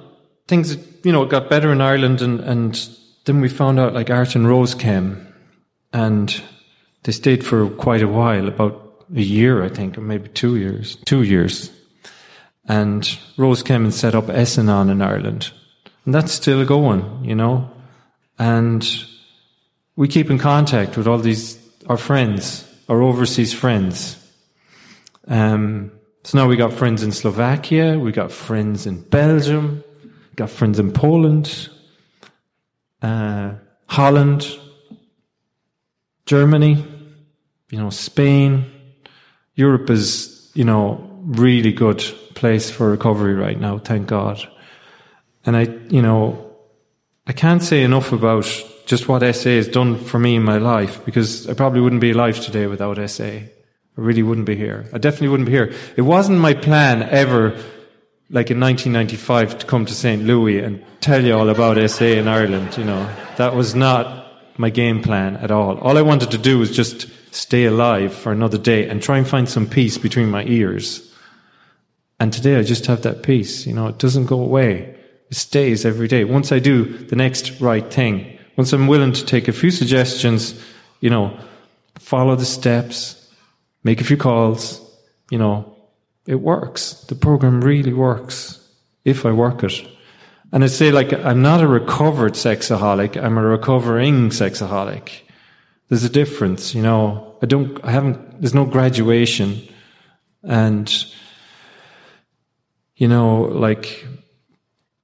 things, 0.48 0.78
you 1.04 1.12
know, 1.12 1.26
got 1.26 1.50
better 1.50 1.72
in 1.72 1.82
Ireland 1.82 2.22
and, 2.22 2.40
and 2.42 2.90
then 3.26 3.42
we 3.42 3.50
found 3.50 3.80
out 3.80 3.94
like 3.94 4.10
Art 4.10 4.36
and 4.36 4.48
Rose 4.48 4.76
came 4.76 5.26
and 5.94 6.42
they 7.08 7.13
stayed 7.13 7.46
for 7.46 7.70
quite 7.70 8.02
a 8.02 8.08
while, 8.08 8.50
about 8.50 9.06
a 9.15 9.22
year, 9.22 9.63
I 9.63 9.70
think, 9.70 9.98
or 9.98 10.02
maybe 10.02 10.28
two 10.28 10.58
years, 10.58 10.98
two 11.06 11.24
years. 11.24 11.72
And 12.65 13.17
Rose 13.38 13.63
came 13.63 13.86
and 13.86 13.93
set 13.93 14.13
up 14.13 14.28
S-Anon 14.28 14.89
in 14.89 15.02
Ireland. 15.02 15.52
And 16.04 16.13
that's 16.13 16.34
still 16.34 16.65
going, 16.65 17.24
you 17.24 17.34
know. 17.34 17.72
And 18.38 18.86
we 19.96 20.10
keep 20.10 20.30
in 20.30 20.38
contact 20.38 20.98
with 20.98 21.08
all 21.08 21.17
these, 21.17 21.58
our 21.88 21.96
friends, 21.96 22.67
our 22.89 23.02
overseas 23.02 23.54
friends. 23.54 24.17
Um, 25.30 25.93
so 26.26 26.38
now 26.38 26.50
we 26.50 26.58
got 26.58 26.74
friends 26.74 27.04
in 27.04 27.13
Slovakia, 27.13 27.98
we 27.98 28.12
got 28.12 28.34
friends 28.34 28.86
in 28.86 29.00
Belgium, 29.00 29.82
got 30.36 30.50
friends 30.50 30.78
in 30.78 30.91
Poland, 30.91 31.70
uh, 33.02 33.54
Holland, 33.86 34.46
Germany, 36.26 36.84
you 37.69 37.77
know, 37.77 37.89
Spain. 37.89 38.65
Europe 39.56 39.89
is, 39.89 40.51
you 40.53 40.63
know, 40.63 41.03
really 41.25 41.73
good 41.73 42.03
place 42.36 42.69
for 42.69 42.91
recovery 42.91 43.34
right 43.34 43.60
now, 43.60 43.80
thank 43.80 44.08
God. 44.08 44.47
And 45.45 45.58
I, 45.58 45.63
you 45.89 46.01
know, 46.01 46.56
I 47.25 47.34
can't 47.34 47.62
say 47.62 47.84
enough 47.84 48.12
about 48.12 48.45
just 48.86 49.10
what 49.10 49.19
SA 49.36 49.49
has 49.49 49.67
done 49.67 49.97
for 49.97 50.19
me 50.19 50.36
in 50.36 50.43
my 50.43 50.58
life 50.58 51.03
because 51.03 51.49
I 51.49 51.53
probably 51.53 51.82
wouldn't 51.82 52.01
be 52.01 52.12
alive 52.12 52.39
today 52.39 52.67
without 52.67 52.97
SA. 53.10 53.23
I 53.23 53.49
really 53.95 54.23
wouldn't 54.23 54.47
be 54.47 54.56
here. 54.56 54.86
I 54.93 54.97
definitely 54.97 55.30
wouldn't 55.30 55.47
be 55.47 55.53
here. 55.53 55.73
It 55.97 56.03
wasn't 56.03 56.39
my 56.39 56.53
plan 56.53 57.03
ever, 57.03 57.49
like 58.30 58.51
in 58.51 58.60
1995, 58.60 59.58
to 59.60 59.65
come 59.65 59.86
to 59.86 59.93
St. 59.93 60.23
Louis 60.23 60.60
and 60.60 60.84
tell 61.01 61.25
you 61.25 61.34
all 61.34 61.49
about 61.49 61.89
SA 61.89 62.06
in 62.06 62.27
Ireland. 62.27 62.77
You 62.77 62.86
know, 62.86 63.10
that 63.38 63.56
was 63.56 63.75
not 63.75 64.27
my 64.58 64.69
game 64.69 65.01
plan 65.01 65.36
at 65.38 65.51
all. 65.51 65.77
All 65.80 65.97
I 65.97 66.01
wanted 66.01 66.32
to 66.32 66.38
do 66.38 66.60
was 66.60 66.73
just 66.73 67.08
stay 67.32 67.66
alive 67.66 68.13
for 68.13 68.32
another 68.32 68.58
day 68.58 68.88
and 68.88 69.02
try 69.02 69.18
and 69.18 69.28
find 69.28 69.48
some 69.48 69.68
peace 69.68 69.98
between 69.98 70.30
my 70.30 70.44
ears. 70.46 71.13
And 72.20 72.34
today 72.34 72.58
I 72.58 72.63
just 72.63 72.86
have 72.88 73.04
that 73.04 73.24
peace. 73.24 73.68
You 73.68 73.74
know, 73.74 73.88
it 73.88 74.00
doesn't 74.00 74.26
go 74.26 74.40
away. 74.40 74.96
It 75.30 75.36
stays 75.36 75.86
every 75.86 76.08
day. 76.08 76.24
Once 76.24 76.52
I 76.52 76.60
do 76.60 76.86
the 76.86 77.16
next 77.16 77.60
right 77.62 77.92
thing, 77.92 78.40
once 78.56 78.74
I'm 78.74 78.88
willing 78.88 79.13
to 79.13 79.26
take 79.26 79.48
a 79.48 79.54
few 79.54 79.72
suggestions, 79.72 80.60
you 81.00 81.10
know, 81.10 81.38
follow 82.00 82.36
the 82.36 82.46
steps, 82.46 83.30
make 83.84 84.02
a 84.02 84.04
few 84.04 84.18
calls, 84.18 84.82
you 85.30 85.38
know, 85.38 85.76
it 86.26 86.42
works. 86.42 86.94
The 87.08 87.16
program 87.16 87.62
really 87.62 87.94
works 87.94 88.60
if 89.06 89.26
I 89.26 89.32
work 89.32 89.63
it. 89.63 89.88
And 90.52 90.63
I 90.63 90.68
say, 90.68 90.92
like, 90.92 91.13
I'm 91.13 91.42
not 91.42 91.62
a 91.62 91.68
recovered 91.68 92.34
sexaholic, 92.34 93.22
I'm 93.22 93.38
a 93.38 93.44
recovering 93.44 94.30
sexaholic. 94.30 95.22
There's 95.89 96.04
a 96.04 96.10
difference, 96.10 96.76
you 96.76 96.82
know. 96.82 97.38
I 97.41 97.45
don't, 97.45 97.84
I 97.84 97.91
haven't, 97.91 98.41
there's 98.41 98.54
no 98.54 98.65
graduation. 98.65 99.62
And, 100.43 100.91
you 102.95 103.08
know, 103.08 103.41
like, 103.41 104.06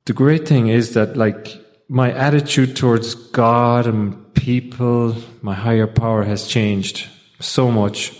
the 0.05 0.13
great 0.13 0.47
thing 0.47 0.67
is 0.67 0.93
that, 0.93 1.15
like, 1.15 1.59
my 1.87 2.11
attitude 2.11 2.75
towards 2.75 3.15
God 3.15 3.87
and 3.87 4.33
people, 4.33 5.15
my 5.41 5.53
higher 5.53 5.87
power 5.87 6.23
has 6.23 6.47
changed 6.47 7.07
so 7.39 7.71
much 7.71 8.13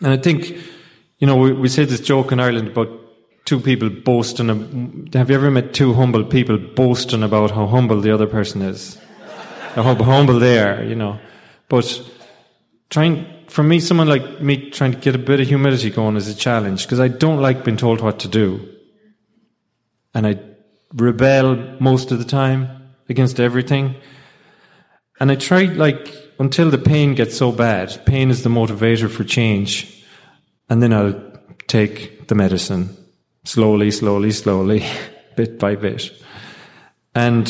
and 0.00 0.12
I 0.12 0.16
think, 0.16 0.56
you 1.18 1.26
know, 1.26 1.36
we, 1.36 1.52
we 1.52 1.68
say 1.68 1.84
this 1.84 2.00
joke 2.00 2.30
in 2.30 2.40
Ireland 2.40 2.68
about 2.68 2.88
two 3.44 3.60
people 3.60 3.90
boasting. 3.90 5.08
Have 5.12 5.30
you 5.30 5.36
ever 5.36 5.50
met 5.50 5.74
two 5.74 5.94
humble 5.94 6.24
people 6.24 6.58
boasting 6.58 7.22
about 7.22 7.50
how 7.50 7.66
humble 7.66 8.00
the 8.00 8.12
other 8.12 8.26
person 8.26 8.62
is? 8.62 8.98
how 9.74 9.94
humble 9.94 10.38
they 10.38 10.58
are, 10.58 10.82
you 10.82 10.94
know. 10.94 11.18
But 11.68 12.02
trying, 12.90 13.26
for 13.48 13.62
me, 13.62 13.80
someone 13.80 14.08
like 14.08 14.40
me 14.40 14.70
trying 14.70 14.92
to 14.92 14.98
get 14.98 15.14
a 15.14 15.18
bit 15.18 15.40
of 15.40 15.48
humility 15.48 15.90
going 15.90 16.16
is 16.16 16.28
a 16.28 16.34
challenge 16.34 16.84
because 16.84 17.00
I 17.00 17.08
don't 17.08 17.40
like 17.40 17.64
being 17.64 17.76
told 17.76 18.00
what 18.00 18.20
to 18.20 18.28
do. 18.28 18.68
And 20.14 20.26
I 20.26 20.40
rebel 20.94 21.76
most 21.80 22.10
of 22.12 22.18
the 22.18 22.24
time 22.24 22.94
against 23.08 23.40
everything. 23.40 23.96
And 25.20 25.30
I 25.30 25.34
try, 25.34 25.64
like, 25.64 26.14
until 26.38 26.70
the 26.70 26.78
pain 26.78 27.14
gets 27.14 27.36
so 27.36 27.52
bad. 27.52 28.04
Pain 28.06 28.30
is 28.30 28.42
the 28.42 28.48
motivator 28.48 29.10
for 29.10 29.24
change. 29.24 30.04
And 30.70 30.82
then 30.82 30.92
I'll 30.92 31.20
take 31.66 32.28
the 32.28 32.34
medicine 32.34 32.96
slowly, 33.44 33.90
slowly, 33.90 34.30
slowly, 34.30 34.84
bit 35.36 35.58
by 35.58 35.74
bit. 35.74 36.12
And 37.14 37.46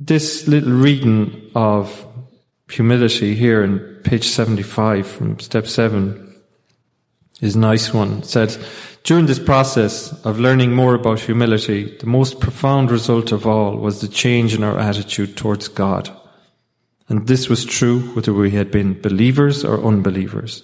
this 0.00 0.48
little 0.48 0.72
reading 0.72 1.50
of 1.54 2.06
humility 2.72 3.34
here 3.34 3.62
in 3.62 3.78
page 4.02 4.28
75 4.28 5.06
from 5.06 5.38
step 5.38 5.66
7 5.66 6.40
is 7.40 7.54
a 7.54 7.58
nice 7.58 7.92
one. 7.92 8.18
It 8.18 8.26
said, 8.26 8.56
during 9.04 9.26
this 9.26 9.38
process 9.38 10.12
of 10.24 10.38
learning 10.38 10.72
more 10.72 10.94
about 10.94 11.20
humility, 11.20 11.96
the 11.98 12.06
most 12.06 12.40
profound 12.40 12.90
result 12.90 13.32
of 13.32 13.46
all 13.46 13.76
was 13.76 14.00
the 14.00 14.08
change 14.08 14.54
in 14.54 14.62
our 14.62 14.78
attitude 14.78 15.36
towards 15.36 15.68
God. 15.68 16.08
And 17.08 17.26
this 17.26 17.48
was 17.48 17.64
true 17.64 18.00
whether 18.14 18.32
we 18.32 18.52
had 18.52 18.70
been 18.70 19.00
believers 19.00 19.64
or 19.64 19.84
unbelievers. 19.84 20.62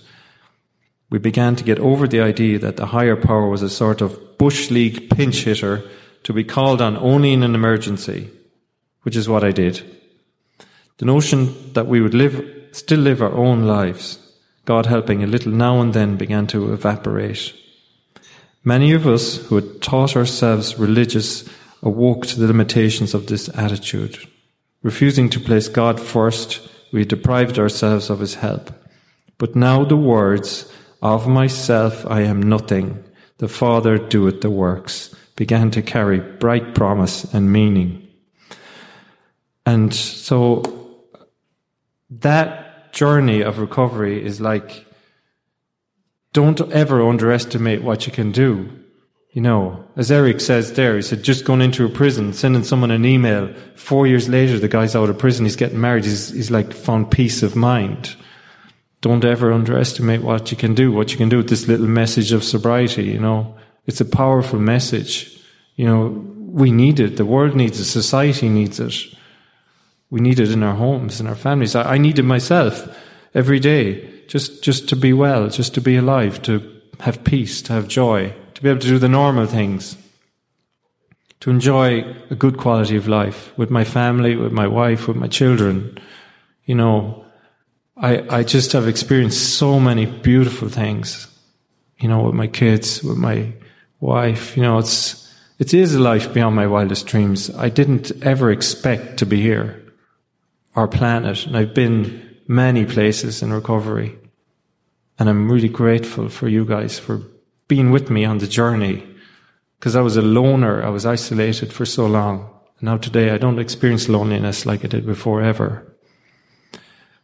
We 1.10 1.18
began 1.18 1.56
to 1.56 1.64
get 1.64 1.78
over 1.80 2.06
the 2.06 2.20
idea 2.20 2.58
that 2.60 2.76
the 2.76 2.86
higher 2.86 3.16
power 3.16 3.48
was 3.48 3.62
a 3.62 3.68
sort 3.68 4.00
of 4.00 4.38
Bush 4.38 4.70
League 4.70 5.10
pinch 5.10 5.44
hitter 5.44 5.82
to 6.22 6.32
be 6.32 6.44
called 6.44 6.80
on 6.80 6.96
only 6.96 7.32
in 7.32 7.42
an 7.42 7.54
emergency, 7.54 8.30
which 9.02 9.16
is 9.16 9.28
what 9.28 9.44
I 9.44 9.50
did. 9.50 9.97
The 10.98 11.06
notion 11.06 11.72
that 11.74 11.86
we 11.86 12.00
would 12.00 12.14
live, 12.14 12.44
still 12.72 12.98
live 13.00 13.22
our 13.22 13.32
own 13.32 13.62
lives, 13.62 14.18
God 14.64 14.86
helping 14.86 15.22
a 15.22 15.28
little 15.28 15.52
now 15.52 15.80
and 15.80 15.94
then 15.94 16.16
began 16.16 16.48
to 16.48 16.72
evaporate. 16.72 17.54
Many 18.64 18.92
of 18.92 19.06
us 19.06 19.36
who 19.46 19.54
had 19.54 19.80
taught 19.80 20.16
ourselves 20.16 20.76
religious 20.76 21.48
awoke 21.82 22.26
to 22.26 22.40
the 22.40 22.48
limitations 22.48 23.14
of 23.14 23.28
this 23.28 23.48
attitude. 23.56 24.18
Refusing 24.82 25.30
to 25.30 25.40
place 25.40 25.68
God 25.68 26.00
first, 26.00 26.68
we 26.92 27.04
deprived 27.04 27.60
ourselves 27.60 28.10
of 28.10 28.18
his 28.18 28.34
help. 28.34 28.72
But 29.38 29.54
now 29.54 29.84
the 29.84 29.96
words, 29.96 30.70
of 31.00 31.28
myself 31.28 32.04
I 32.06 32.22
am 32.22 32.42
nothing, 32.42 33.04
the 33.38 33.46
Father 33.46 33.98
doeth 33.98 34.40
the 34.40 34.50
works, 34.50 35.14
began 35.36 35.70
to 35.70 35.80
carry 35.80 36.18
bright 36.18 36.74
promise 36.74 37.22
and 37.32 37.52
meaning. 37.52 38.08
And 39.64 39.94
so 39.94 40.87
that 42.10 42.92
journey 42.92 43.42
of 43.42 43.58
recovery 43.58 44.24
is 44.24 44.40
like, 44.40 44.86
don't 46.32 46.60
ever 46.72 47.06
underestimate 47.06 47.82
what 47.82 48.06
you 48.06 48.12
can 48.12 48.32
do. 48.32 48.70
You 49.32 49.42
know, 49.42 49.84
as 49.94 50.10
Eric 50.10 50.40
says 50.40 50.72
there, 50.72 50.96
he 50.96 51.02
said, 51.02 51.22
just 51.22 51.44
going 51.44 51.60
into 51.60 51.84
a 51.84 51.88
prison, 51.88 52.32
sending 52.32 52.64
someone 52.64 52.90
an 52.90 53.04
email. 53.04 53.54
Four 53.76 54.06
years 54.06 54.28
later, 54.28 54.58
the 54.58 54.68
guy's 54.68 54.96
out 54.96 55.10
of 55.10 55.18
prison, 55.18 55.44
he's 55.44 55.56
getting 55.56 55.80
married, 55.80 56.04
he's, 56.04 56.30
he's 56.30 56.50
like 56.50 56.72
found 56.72 57.10
peace 57.10 57.42
of 57.42 57.54
mind. 57.54 58.16
Don't 59.00 59.24
ever 59.24 59.52
underestimate 59.52 60.22
what 60.22 60.50
you 60.50 60.56
can 60.56 60.74
do, 60.74 60.90
what 60.90 61.12
you 61.12 61.18
can 61.18 61.28
do 61.28 61.36
with 61.36 61.48
this 61.48 61.68
little 61.68 61.86
message 61.86 62.32
of 62.32 62.42
sobriety, 62.42 63.04
you 63.04 63.20
know. 63.20 63.54
It's 63.86 64.00
a 64.00 64.04
powerful 64.04 64.58
message. 64.58 65.40
You 65.76 65.86
know, 65.86 66.06
we 66.36 66.72
need 66.72 66.98
it. 66.98 67.16
The 67.16 67.24
world 67.24 67.54
needs 67.54 67.78
it. 67.78 67.84
Society 67.84 68.48
needs 68.48 68.80
it. 68.80 68.94
We 70.10 70.20
need 70.20 70.40
it 70.40 70.50
in 70.50 70.62
our 70.62 70.74
homes, 70.74 71.20
in 71.20 71.26
our 71.26 71.34
families. 71.34 71.74
I, 71.74 71.94
I 71.94 71.98
need 71.98 72.18
it 72.18 72.24
myself 72.24 72.88
every 73.34 73.60
day, 73.60 74.24
just, 74.26 74.62
just 74.62 74.88
to 74.88 74.96
be 74.96 75.12
well, 75.12 75.48
just 75.48 75.74
to 75.74 75.80
be 75.80 75.96
alive, 75.96 76.42
to 76.42 76.80
have 77.00 77.24
peace, 77.24 77.62
to 77.62 77.72
have 77.72 77.88
joy 77.88 78.34
to 78.58 78.64
be 78.64 78.70
able 78.70 78.80
to 78.80 78.88
do 78.88 78.98
the 78.98 79.08
normal 79.08 79.46
things, 79.46 79.96
to 81.38 81.48
enjoy 81.48 82.00
a 82.28 82.34
good 82.34 82.58
quality 82.58 82.96
of 82.96 83.06
life 83.06 83.56
with 83.56 83.70
my 83.70 83.84
family, 83.84 84.34
with 84.34 84.50
my 84.50 84.66
wife, 84.66 85.06
with 85.06 85.16
my 85.16 85.28
children. 85.28 85.96
You 86.64 86.74
know, 86.74 87.24
I, 87.96 88.38
I 88.38 88.42
just 88.42 88.72
have 88.72 88.88
experienced 88.88 89.56
so 89.58 89.78
many 89.78 90.06
beautiful 90.06 90.68
things, 90.68 91.28
you 92.00 92.08
know, 92.08 92.24
with 92.24 92.34
my 92.34 92.48
kids, 92.48 93.00
with 93.04 93.16
my 93.16 93.52
wife. 94.00 94.56
You 94.56 94.64
know, 94.64 94.78
it's, 94.78 95.32
it 95.60 95.72
is 95.72 95.94
a 95.94 96.00
life 96.00 96.34
beyond 96.34 96.56
my 96.56 96.66
wildest 96.66 97.06
dreams. 97.06 97.50
I 97.50 97.68
didn't 97.68 98.10
ever 98.22 98.50
expect 98.50 99.18
to 99.18 99.26
be 99.26 99.40
here. 99.40 99.77
Our 100.74 100.88
planet. 100.88 101.46
And 101.46 101.56
I've 101.56 101.74
been 101.74 102.36
many 102.46 102.84
places 102.84 103.42
in 103.42 103.52
recovery. 103.52 104.18
And 105.18 105.28
I'm 105.28 105.50
really 105.50 105.68
grateful 105.68 106.28
for 106.28 106.48
you 106.48 106.64
guys 106.64 106.98
for 106.98 107.22
being 107.66 107.90
with 107.90 108.10
me 108.10 108.24
on 108.24 108.38
the 108.38 108.46
journey. 108.46 109.04
Because 109.78 109.94
I 109.94 110.00
was 110.00 110.16
a 110.16 110.22
loner, 110.22 110.82
I 110.82 110.88
was 110.88 111.06
isolated 111.06 111.72
for 111.72 111.84
so 111.84 112.06
long. 112.06 112.50
And 112.78 112.86
now 112.86 112.96
today 112.96 113.30
I 113.30 113.38
don't 113.38 113.58
experience 113.58 114.08
loneliness 114.08 114.66
like 114.66 114.84
I 114.84 114.88
did 114.88 115.06
before 115.06 115.42
ever. 115.42 115.84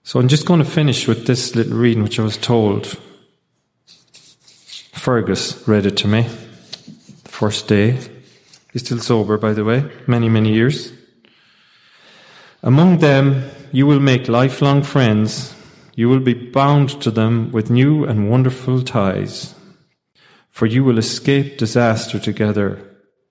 So 0.02 0.20
I'm 0.20 0.28
just 0.28 0.46
going 0.46 0.58
to 0.58 0.70
finish 0.70 1.08
with 1.08 1.26
this 1.26 1.56
little 1.56 1.78
reading 1.78 2.02
which 2.02 2.20
I 2.20 2.22
was 2.22 2.36
told. 2.36 2.98
Fergus 4.92 5.66
read 5.66 5.86
it 5.86 5.96
to 5.98 6.08
me 6.08 6.22
the 6.22 7.30
first 7.30 7.68
day. 7.68 7.98
He's 8.72 8.84
still 8.84 8.98
sober, 8.98 9.38
by 9.38 9.52
the 9.52 9.64
way, 9.64 9.90
many, 10.06 10.28
many 10.28 10.52
years. 10.52 10.92
Among 12.64 13.00
them, 13.00 13.44
you 13.72 13.86
will 13.86 14.00
make 14.00 14.26
lifelong 14.26 14.82
friends. 14.82 15.54
You 15.96 16.08
will 16.08 16.20
be 16.20 16.32
bound 16.32 16.98
to 17.02 17.10
them 17.10 17.52
with 17.52 17.68
new 17.68 18.04
and 18.04 18.30
wonderful 18.30 18.82
ties. 18.82 19.54
For 20.48 20.64
you 20.64 20.82
will 20.82 20.96
escape 20.96 21.58
disaster 21.58 22.18
together, 22.18 22.82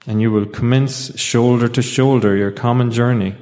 and 0.06 0.22
you 0.22 0.32
will 0.32 0.46
commence 0.46 1.19
shoulder 1.19 1.67
to 1.69 1.82
shoulder 1.82 2.36
your 2.36 2.52
common 2.52 2.91
journey. 2.91 3.36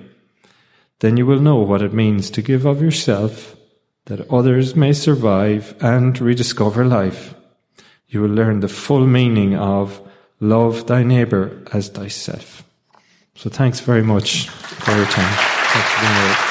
Then 1.00 1.18
you 1.18 1.26
will 1.26 1.42
know 1.42 1.58
what 1.58 1.82
it 1.82 1.94
means 1.94 2.30
to 2.32 2.42
give 2.42 2.66
of 2.66 2.82
yourself 2.82 3.58
that 4.06 4.32
others 4.32 4.78
may 4.78 4.94
survive 4.94 5.76
and 5.82 6.18
rediscover 6.22 6.86
life. 6.86 7.36
You 8.08 8.22
will 8.22 8.30
learn 8.30 8.62
the 8.62 8.70
full 8.70 9.06
meaning 9.06 9.58
of 9.58 10.00
love 10.40 10.88
thy 10.88 11.04
neighbor 11.04 11.62
as 11.74 11.90
thyself. 11.90 12.64
So 13.36 13.50
thanks 13.50 13.82
very 13.82 14.04
much 14.04 14.48
for 14.48 14.96
your 14.96 15.06
time. 15.08 15.51
Thanks 15.74 15.90
for 15.90 16.51